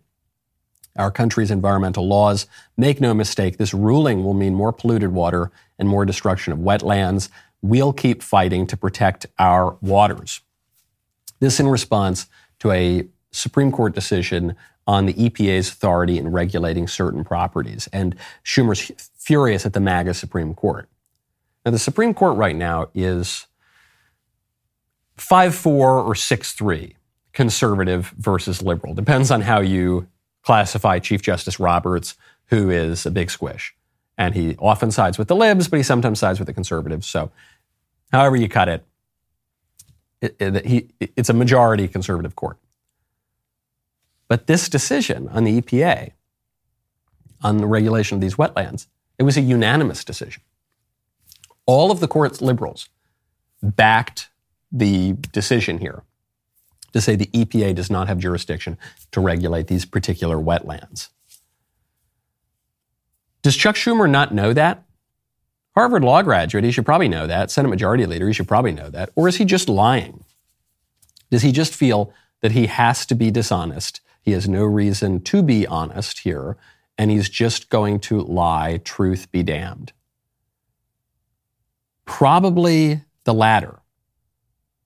[0.96, 2.48] our country's environmental laws.
[2.76, 7.30] Make no mistake, this ruling will mean more polluted water and more destruction of wetlands.
[7.62, 10.42] We'll keep fighting to protect our waters.
[11.40, 12.26] This in response
[12.58, 14.56] to a Supreme Court decision
[14.88, 17.88] on the EPA's authority in regulating certain properties.
[17.94, 20.90] And Schumer's furious at the MAGA Supreme Court.
[21.66, 23.46] Now, the Supreme Court right now is
[25.18, 26.96] 5 4 or 6 3,
[27.34, 28.94] conservative versus liberal.
[28.94, 30.08] Depends on how you
[30.44, 32.16] classify Chief Justice Roberts,
[32.48, 33.76] who is a big squish.
[34.18, 37.08] And he often sides with the libs, but he sometimes sides with the conservatives.
[37.08, 37.32] So,
[38.12, 38.86] however you cut it,
[40.22, 42.58] it, it he, it's a majority conservative court.
[44.32, 46.14] But this decision on the EPA,
[47.42, 48.88] on the regulation of these wetlands,
[49.20, 50.42] it was a unanimous decision.
[51.66, 52.88] All of the court's liberals
[53.62, 54.30] backed
[54.72, 56.04] the decision here
[56.94, 58.78] to say the EPA does not have jurisdiction
[59.12, 61.10] to regulate these particular wetlands.
[63.42, 64.86] Does Chuck Schumer not know that?
[65.76, 67.52] Harvard law graduate, he should probably know that.
[67.52, 69.10] Senate Majority Leader, he should probably know that.
[69.16, 70.24] Or is he just lying?
[71.30, 74.00] Does he just feel that he has to be dishonest?
[74.22, 76.58] He has no reason to be honest here,
[76.98, 79.94] and he's just going to lie, truth be damned.
[82.06, 83.82] Probably the latter.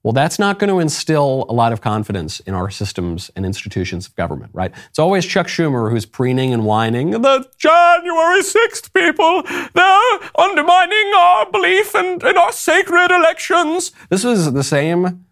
[0.06, 4.06] Well, that's not going to instill a lot of confidence in our systems and institutions
[4.06, 4.72] of government, right?
[4.88, 9.42] It's always Chuck Schumer who's preening and whining, the January 6th people,
[9.74, 13.94] they're undermining our belief in, in our sacred elections.
[14.12, 15.25] This was the same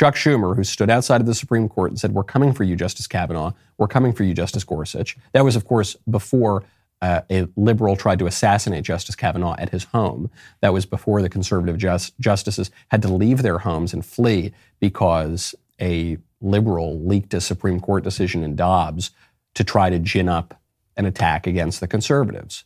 [0.00, 2.74] Chuck Schumer who stood outside of the Supreme Court and said, We're coming for you,
[2.74, 3.52] Justice Kavanaugh.
[3.76, 5.14] We're coming for you, Justice Gorsuch.
[5.32, 6.64] That was, of course, before
[7.02, 10.30] uh, a liberal tried to assassinate Justice Kavanaugh at his home.
[10.62, 15.54] That was before the conservative just, justices had to leave their homes and flee because
[15.78, 19.10] a liberal leaked a Supreme Court decision in Dobbs
[19.52, 20.58] to try to gin up
[20.96, 22.64] an attack against the conservatives.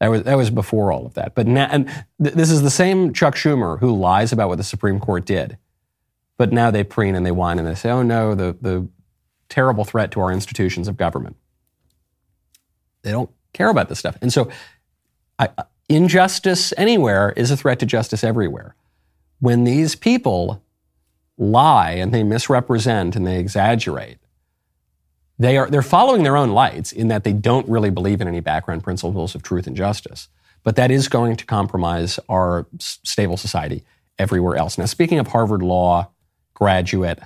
[0.00, 1.34] That was, that was before all of that.
[1.34, 1.88] But now, and
[2.22, 5.58] th- this is the same Chuck Schumer who lies about what the Supreme Court did.
[6.38, 8.88] But now they preen and they whine and they say, oh no, the, the
[9.50, 11.36] terrible threat to our institutions of government.
[13.02, 14.16] They don't care about this stuff.
[14.22, 14.50] And so
[15.38, 18.74] I, uh, injustice anywhere is a threat to justice everywhere.
[19.40, 20.62] When these people
[21.36, 24.18] lie and they misrepresent and they exaggerate,
[25.38, 28.40] they are they're following their own lights in that they don't really believe in any
[28.40, 30.28] background principles of truth and justice.
[30.64, 33.84] But that is going to compromise our stable society
[34.18, 34.76] everywhere else.
[34.76, 36.10] Now, speaking of Harvard law
[36.58, 37.20] graduate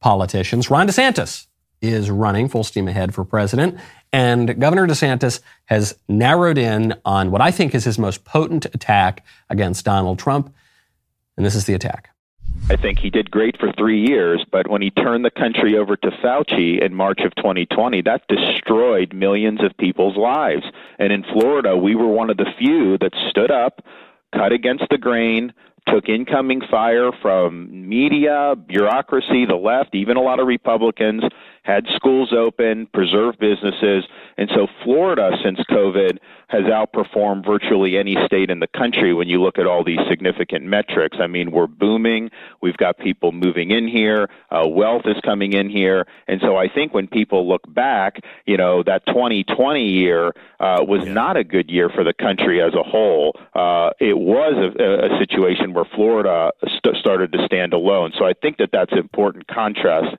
[0.00, 1.46] politicians, Ron DeSantis
[1.82, 3.78] is running full steam ahead for president.
[4.10, 9.24] And Governor DeSantis has narrowed in on what I think is his most potent attack
[9.50, 10.52] against Donald Trump.
[11.36, 12.10] And this is the attack.
[12.70, 15.96] I think he did great for three years, but when he turned the country over
[15.96, 20.64] to Fauci in March of 2020, that destroyed millions of people's lives.
[20.98, 23.84] And in Florida, we were one of the few that stood up,
[24.34, 25.52] cut against the grain,
[25.92, 31.22] took incoming fire from media, bureaucracy, the left, even a lot of Republicans,
[31.62, 34.04] had schools open, preserved businesses.
[34.36, 39.40] And so Florida, since COVID, has outperformed virtually any state in the country when you
[39.40, 41.18] look at all these significant metrics.
[41.20, 42.30] I mean, we're booming.
[42.62, 44.28] We've got people moving in here.
[44.50, 46.06] Uh, wealth is coming in here.
[46.26, 51.04] And so I think when people look back, you know, that 2020 year uh, was
[51.04, 51.12] yeah.
[51.12, 53.38] not a good year for the country as a whole.
[53.54, 58.12] Uh, it was a, a situation where Florida st- started to stand alone.
[58.18, 60.16] So I think that that's important contrast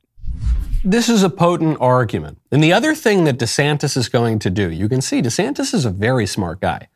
[0.83, 2.39] this is a potent argument.
[2.51, 5.85] And the other thing that DeSantis is going to do, you can see DeSantis is
[5.85, 6.87] a very smart guy.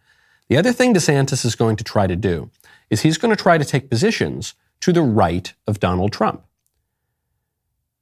[0.47, 2.49] The other thing DeSantis is going to try to do
[2.89, 6.43] is he's going to try to take positions to the right of Donald Trump.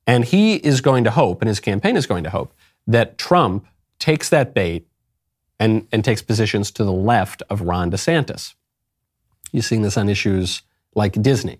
[0.08, 2.54] And he is going to hope, and his campaign is going to hope,
[2.88, 3.68] that Trump
[4.00, 4.88] takes that bait
[5.60, 8.56] and, and takes positions to the left of Ron DeSantis.
[9.52, 10.64] You've seen this on issues
[10.96, 11.60] like Disney.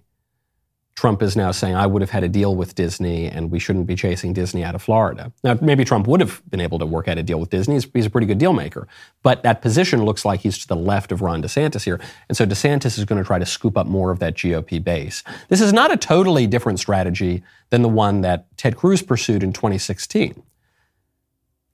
[0.96, 3.88] Trump is now saying, I would have had a deal with Disney and we shouldn't
[3.88, 5.32] be chasing Disney out of Florida.
[5.44, 7.76] Now, maybe Trump would have been able to work out a deal with Disney.
[7.76, 8.88] He's, a pretty good deal maker.
[9.24, 12.00] But that position looks like he's to the left of Ron DeSantis here.
[12.28, 15.24] And so DeSantis is going to try to scoop up more of that GOP base.
[15.48, 19.54] This is not a totally different strategy than the one that Ted Cruz pursued in
[19.54, 20.44] 2016.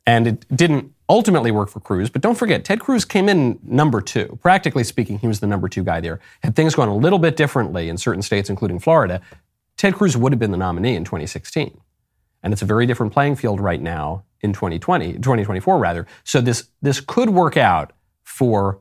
[0.06, 4.02] And it didn't ultimately work for Cruz, but don't forget, Ted Cruz came in number
[4.02, 4.38] two.
[4.42, 6.20] Practically speaking, he was the number two guy there.
[6.44, 9.22] Had things gone a little bit differently in certain states, including Florida,
[9.78, 11.80] Ted Cruz would have been the nominee in 2016.
[12.44, 16.08] And it's a very different playing field right now in 2020, 2024 rather.
[16.24, 17.94] So this, this could work out
[18.24, 18.80] for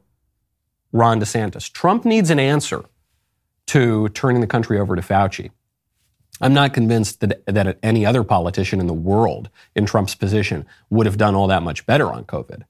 [0.93, 1.71] Ron DeSantis.
[1.71, 2.85] Trump needs an answer
[3.69, 5.51] to turning the country over to Fauci.
[6.41, 11.07] I'm not convinced that, that any other politician in the world in Trump's position would
[11.07, 12.63] have done all that much better on COVID.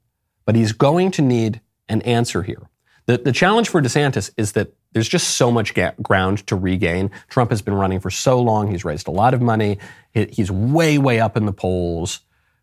[0.45, 2.69] But he's going to need an answer here.
[3.07, 7.11] The, the challenge for DeSantis is that there's just so much ga- ground to regain.
[7.29, 8.71] Trump has been running for so long.
[8.71, 9.79] He's raised a lot of money.
[10.12, 12.21] He, he's way, way up in the polls.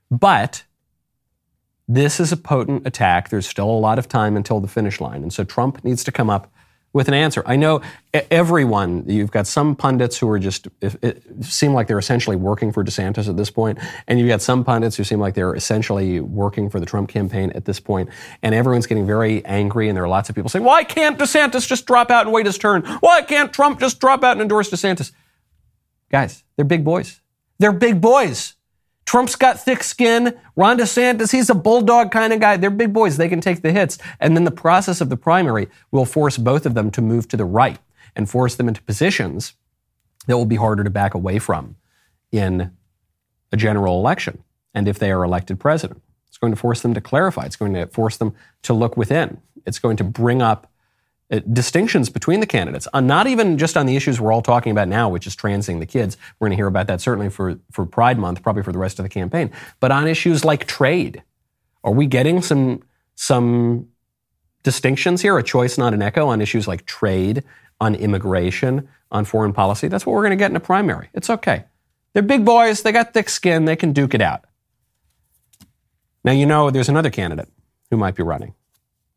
[0.10, 0.64] But
[1.88, 3.30] this is a potent attack.
[3.30, 5.22] There's still a lot of time until the finish line.
[5.22, 6.52] And so Trump needs to come up
[6.94, 7.44] with an answer.
[7.46, 7.82] I know
[8.14, 12.84] everyone, you've got some pundits who are just, it, seem like they're essentially working for
[12.84, 16.70] DeSantis at this point, and you've got some pundits who seem like they're essentially working
[16.70, 18.10] for the Trump campaign at this point,
[18.44, 21.68] and everyone's getting very angry, and there are lots of people saying, why can't DeSantis
[21.68, 22.84] just drop out and wait his turn?
[23.00, 25.12] Why can't Trump just drop out and endorse DeSantis?
[26.12, 27.22] Guys, they're big boys.
[27.58, 28.54] They're big boys.
[29.06, 30.38] Trump's got thick skin.
[30.56, 32.58] Ron DeSantis, he's a bulldog kind of guy.
[32.58, 33.18] They're big boys.
[33.18, 33.98] They can take the hits.
[34.20, 37.38] And then the process of the primary will force both of them to move to
[37.38, 37.80] the right
[38.16, 39.54] and force them into positions
[40.28, 41.76] that will be harder to back away from
[42.32, 42.72] in
[43.52, 44.44] a general election.
[44.74, 47.46] And if they are elected president, it's going to force them to clarify.
[47.46, 48.34] It's going to force them
[48.64, 49.42] to look within.
[49.66, 50.72] It's going to bring up
[51.40, 54.88] distinctions between the candidates, uh, not even just on the issues we're all talking about
[54.88, 56.18] now, which is transing the kids.
[56.40, 59.00] We're going to hear about that certainly for, for Pride Month, probably for the rest
[59.00, 61.24] of the campaign, but on issues like trade.
[61.84, 62.84] Are we getting some,
[63.16, 63.90] some
[64.64, 67.44] distinctions here, a choice, not an echo, on issues like trade,
[67.82, 69.88] on immigration, on foreign policy?
[69.88, 71.10] That's what we're going to get in a primary.
[71.14, 71.66] It's okay.
[72.14, 74.46] They're big boys, they got thick skin, they can duke it out.
[76.24, 77.50] Now, you know, there's another candidate
[77.90, 78.54] who might be running.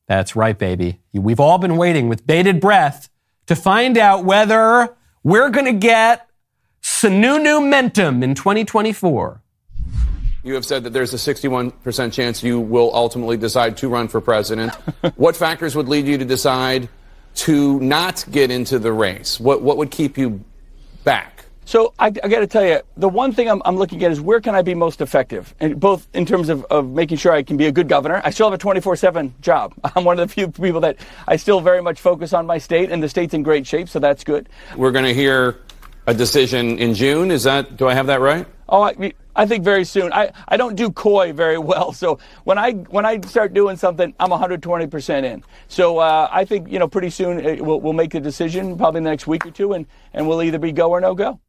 [0.06, 1.00] That's right, baby.
[1.12, 3.08] We've all been waiting with bated breath
[3.46, 6.28] to find out whether we're going to get
[6.82, 9.42] Sununu Mentum in 2024.
[10.44, 14.20] You have said that there's a 61% chance you will ultimately decide to run for
[14.20, 14.72] president.
[15.16, 16.88] what factors would lead you to decide
[17.34, 19.40] to not get into the race?
[19.40, 20.44] What, what would keep you
[21.02, 21.45] back?
[21.66, 24.20] So I, I got to tell you, the one thing I'm, I'm, looking at is
[24.20, 27.42] where can I be most effective, and both in terms of, of making sure I
[27.42, 28.22] can be a good governor.
[28.22, 29.74] I still have a 24/7 job.
[29.96, 30.96] I'm one of the few people that
[31.26, 33.98] I still very much focus on my state, and the state's in great shape, so
[33.98, 34.48] that's good.
[34.76, 35.58] We're going to hear
[36.06, 37.32] a decision in June.
[37.32, 37.76] Is that?
[37.76, 38.46] Do I have that right?
[38.68, 40.12] Oh, I, I think very soon.
[40.12, 44.14] I, I don't do coy very well, so when I when I start doing something,
[44.20, 45.42] I'm 120 percent in.
[45.66, 49.00] So uh, I think you know pretty soon uh, we'll, we'll make a decision, probably
[49.00, 51.40] the next week or two, and and we'll either be go or no go.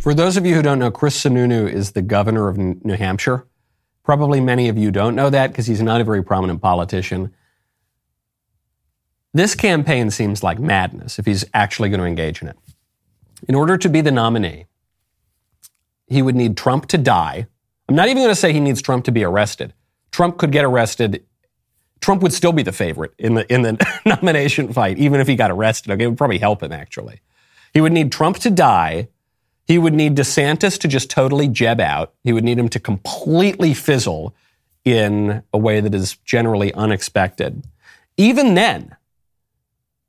[0.00, 3.46] For those of you who don't know, Chris Sununu is the governor of New Hampshire.
[4.04, 7.34] Probably many of you don't know that because he's not a very prominent politician.
[9.34, 12.56] This campaign seems like madness if he's actually going to engage in it.
[13.46, 14.66] In order to be the nominee,
[16.06, 17.46] he would need Trump to die.
[17.88, 19.74] I'm not even going to say he needs Trump to be arrested.
[20.10, 21.24] Trump could get arrested.
[22.00, 25.36] Trump would still be the favorite in the in the nomination fight, even if he
[25.36, 25.92] got arrested.
[25.92, 27.20] Okay, it would probably help him actually.
[27.74, 29.08] He would need Trump to die
[29.68, 32.14] he would need DeSantis to just totally jeb out.
[32.24, 34.34] He would need him to completely fizzle
[34.82, 37.64] in a way that is generally unexpected.
[38.16, 38.96] Even then,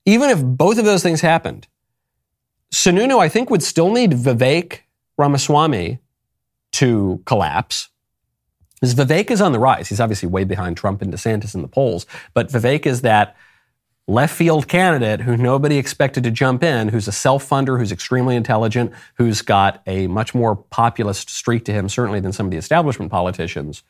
[0.05, 1.67] even if both of those things happened,
[2.73, 4.79] Sununu, I think, would still need Vivek
[5.17, 5.99] Ramaswamy
[6.71, 7.89] to collapse.
[8.79, 9.89] Because Vivek is on the rise.
[9.89, 13.35] He's obviously way behind Trump and DeSantis in the polls, but Vivek is that
[14.09, 18.35] left field candidate who nobody expected to jump in, who's a self funder, who's extremely
[18.35, 22.57] intelligent, who's got a much more populist streak to him, certainly than some of the
[22.57, 23.83] establishment politicians.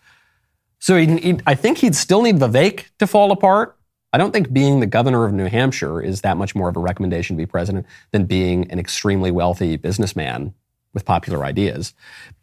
[0.79, 3.77] So he, he, I think he'd still need Vivek to fall apart.
[4.11, 6.79] I don't think being the governor of New Hampshire is that much more of a
[6.79, 10.53] recommendation to be president than being an extremely wealthy businessman
[10.93, 11.93] with popular ideas.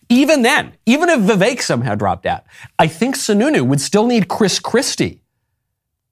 [0.08, 2.44] Even then, even if Vivek somehow dropped out,
[2.78, 5.22] I think Sununu would still need Chris Christie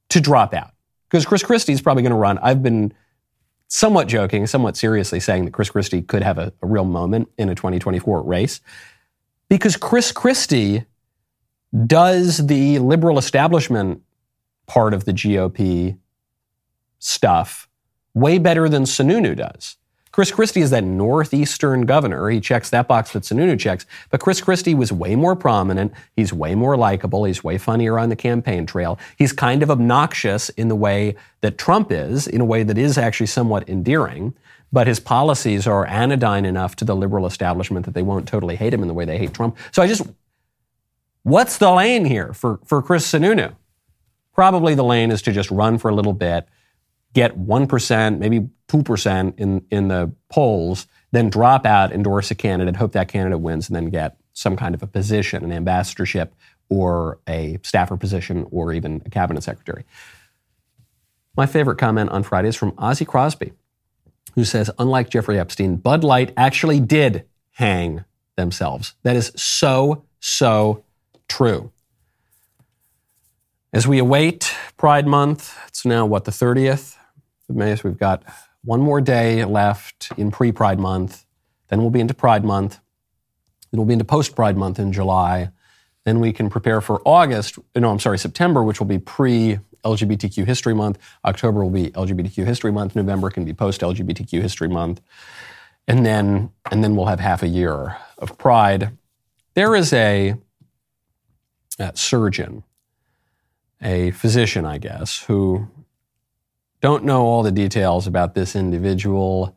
[0.09, 0.74] to drop out.
[1.15, 2.39] Because Chris Christie is probably going to run.
[2.39, 2.93] I've been
[3.69, 7.49] somewhat joking, somewhat seriously saying that Chris Christie could have a, a real moment in
[7.49, 8.61] a 2024 race.
[9.49, 10.87] Because Chris Christie
[11.87, 14.03] does the liberal establishment
[14.67, 15.97] part of the GOP
[16.99, 17.69] stuff
[18.13, 19.77] way better than Sununu does.
[20.15, 22.29] Chris Christie is that northeastern governor.
[22.31, 23.85] He checks that box that Sununu checks.
[24.11, 25.93] But Chris Christie was way more prominent.
[26.15, 27.25] He's way more likable.
[27.25, 28.97] He's way funnier on the campaign trail.
[29.17, 32.97] He's kind of obnoxious in the way that Trump is, in a way that is
[32.97, 34.35] actually somewhat endearing.
[34.73, 38.73] But his policies are anodyne enough to the liberal establishment that they won't totally hate
[38.73, 39.57] him in the way they hate Trump.
[39.73, 40.03] So I just,
[41.25, 43.57] what's the lane here for, for Chris Sununu?
[44.33, 46.47] Probably the lane is to just run for a little bit,
[47.15, 52.93] get 1%, maybe 2% in, in the polls, then drop out, endorse a candidate, hope
[52.93, 56.35] that candidate wins, and then get some kind of a position, an ambassadorship
[56.69, 59.85] or a staffer position or even a cabinet secretary.
[61.37, 63.53] My favorite comment on Friday is from Ozzy Crosby,
[64.35, 68.05] who says, unlike Jeffrey Epstein, Bud Light actually did hang
[68.37, 68.95] themselves.
[69.05, 70.85] That is so, so
[71.29, 71.71] true.
[73.73, 76.97] As we await Pride Month, it's now what, the 30th
[77.49, 78.23] So we've got
[78.63, 81.25] one more day left in pre Pride Month.
[81.69, 82.81] Then we'll be into Pride Month.
[83.71, 85.51] Then we'll be into post Pride Month in July.
[86.05, 89.59] Then we can prepare for August, uh, no, I'm sorry, September, which will be pre
[89.85, 90.99] LGBTQ History Month.
[91.25, 92.97] October will be LGBTQ History Month.
[92.97, 95.01] November can be post LGBTQ History Month.
[95.87, 98.97] And then, and then we'll have half a year of Pride.
[99.53, 100.35] There is a,
[101.79, 102.65] a surgeon
[103.85, 105.69] a physician, I guess, who
[106.85, 109.57] don't know all the details about this individual,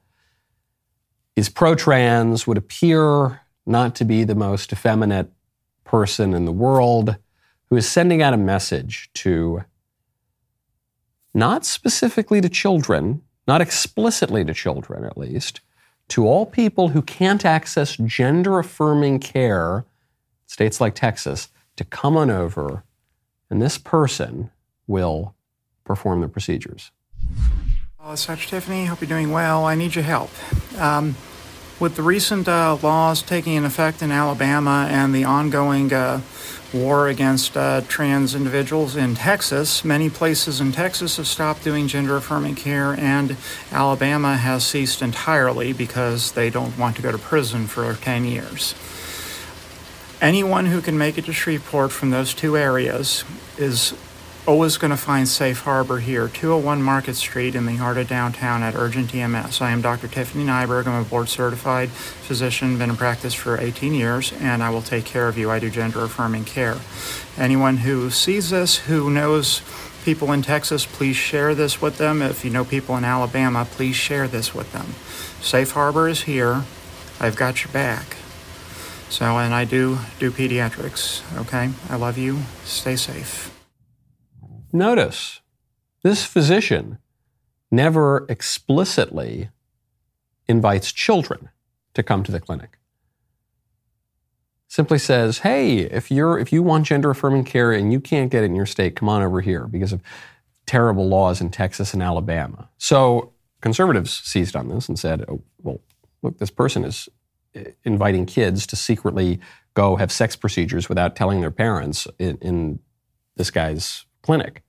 [1.36, 5.30] is pro trans, would appear not to be the most effeminate
[5.84, 7.18] person in the world,
[7.66, 9.62] who is sending out a message to
[11.34, 15.60] not specifically to children, not explicitly to children at least,
[16.08, 19.84] to all people who can't access gender affirming care,
[20.46, 22.86] states like Texas, to come on over
[23.50, 24.50] and this person
[24.88, 25.36] will
[25.84, 26.90] perform the procedures.
[28.00, 28.48] Well, Dr.
[28.48, 29.66] Tiffany, hope you're doing well.
[29.66, 30.32] I need your help.
[30.80, 31.16] Um,
[31.80, 36.22] with the recent uh, laws taking effect in Alabama and the ongoing uh,
[36.74, 42.16] war against uh, trans individuals in Texas, many places in Texas have stopped doing gender
[42.16, 43.38] affirming care, and
[43.72, 48.74] Alabama has ceased entirely because they don't want to go to prison for 10 years.
[50.20, 53.24] Anyone who can make it to Shreveport from those two areas
[53.58, 53.94] is
[54.48, 58.64] always going to find safe harbor here, 201 Market Street in the heart of downtown
[58.64, 59.60] at Urgent EMS.
[59.60, 60.08] I am Dr.
[60.08, 60.88] Tiffany Nyberg.
[60.88, 65.04] I'm a board certified physician, been in practice for 18 years, and I will take
[65.04, 65.52] care of you.
[65.52, 66.78] I do gender affirming care.
[67.38, 69.62] Anyone who sees this, who knows
[70.06, 72.22] people in Texas, please share this with them.
[72.22, 74.96] If you know people in Alabama, please share this with them.
[75.42, 76.64] Safe harbor is here.
[77.20, 78.16] I've got your back.
[79.10, 81.22] So, and I do do pediatrics.
[81.42, 81.70] Okay.
[81.90, 82.40] I love you.
[82.64, 83.57] Stay safe.
[84.78, 85.42] Notice
[86.04, 87.00] this physician
[87.72, 89.50] never explicitly
[90.48, 91.50] invites children
[91.96, 92.78] to come to the clinic.
[94.68, 98.44] Simply says, "Hey, if you're if you want gender affirming care and you can't get
[98.44, 100.04] it in your state, come on over here because of
[100.68, 105.82] terrible laws in Texas and Alabama." So conservatives seized on this and said, oh, "Well,
[106.22, 107.10] look, this person is
[107.56, 109.40] eh, inviting kids to secretly
[109.74, 112.80] go have sex procedures without telling their parents in, in
[113.38, 114.62] this guy's clinic.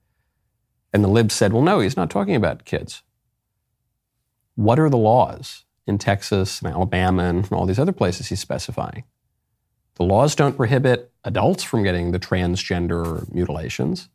[0.93, 3.03] And the libs said, well, no, he's not talking about kids.
[4.55, 9.03] What are the laws in Texas and Alabama and all these other places he's specifying?
[9.95, 14.09] The laws don't prohibit adults from getting the transgender mutilations.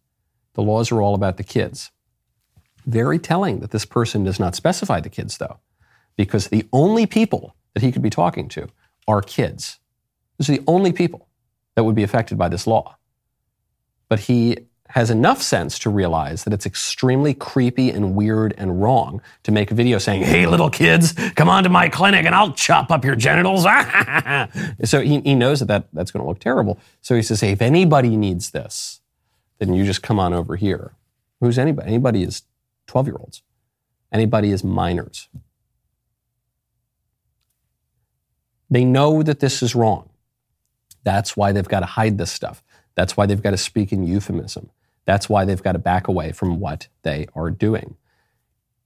[0.55, 1.91] The laws are all about the kids.
[2.87, 5.61] Very telling that this person does not specify the kids, though,
[6.17, 8.69] because the only people that he could be talking to
[9.07, 9.79] are kids.
[10.39, 11.29] Those are the only people
[11.75, 12.97] that would be affected by this law.
[14.09, 19.21] But he has enough sense to realize that it's extremely creepy and weird and wrong
[19.43, 22.53] to make a video saying, hey, little kids, come on to my clinic and I'll
[22.53, 23.65] chop up your genitals.
[24.85, 26.79] so he, he knows that, that that's going to look terrible.
[27.01, 29.01] So he says, hey, if anybody needs this,
[29.59, 30.93] then you just come on over here.
[31.41, 31.89] Who's anybody?
[31.89, 32.43] Anybody is
[32.87, 33.43] 12 year olds.
[34.13, 35.29] Anybody is minors.
[38.71, 40.09] They know that this is wrong.
[41.03, 42.63] That's why they've got to hide this stuff.
[42.95, 44.71] That's why they've got to speak in euphemism.
[45.05, 47.97] That's why they've got to back away from what they are doing.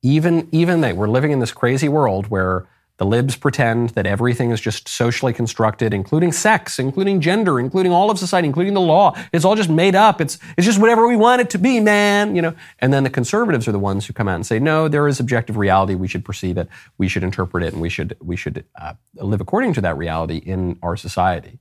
[0.03, 2.67] Even, even they, we're living in this crazy world where
[2.99, 8.11] the libs pretend that everything is just socially constructed, including sex, including gender, including all
[8.11, 9.17] of society, including the law.
[9.33, 10.21] It's all just made up.
[10.21, 12.35] It's, it's just whatever we want it to be, man.
[12.35, 12.55] You know.
[12.81, 15.21] And then the conservatives are the ones who come out and say, no, there is
[15.21, 15.95] objective reality.
[15.95, 16.69] We should perceive it.
[16.99, 20.39] We should interpret it, and we should we should uh, live according to that reality
[20.39, 21.61] in our society.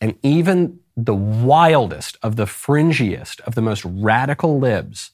[0.00, 5.12] And even the wildest of the fringiest of the most radical libs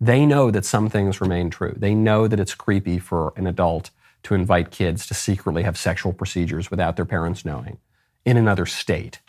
[0.00, 1.74] They know that some things remain true.
[1.76, 3.90] They know that it's creepy for an adult
[4.24, 7.78] to invite kids to secretly have sexual procedures without their parents knowing
[8.24, 9.20] in another state.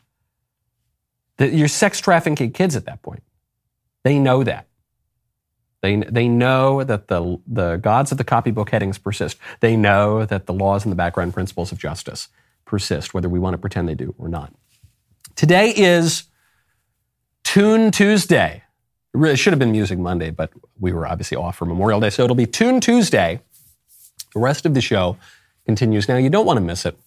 [1.38, 3.24] That you're sex trafficking kids at that point.
[4.04, 4.68] They know that.
[5.82, 9.38] They, they know that the, the gods of the copybook headings persist.
[9.62, 12.30] They know that the laws and the background principles of justice
[12.66, 14.54] persist, whether we want to pretend they do or not.
[15.36, 16.24] Today is
[17.44, 18.64] Tune Tuesday.
[19.14, 22.24] It should have been Music Monday, but we were obviously off for Memorial Day, so
[22.24, 23.42] it'll be Tune Tuesday.
[24.34, 25.18] The rest of the show
[25.66, 26.16] continues now.
[26.16, 26.98] You don't want to miss it.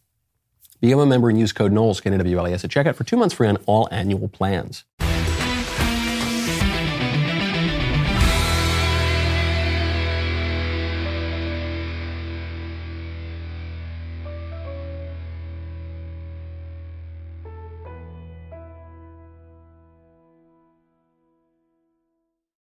[0.83, 3.57] Become a member and use code Knowles, K-N-W-L-E-S, at checkout for two months free on
[3.64, 4.85] all annual plans.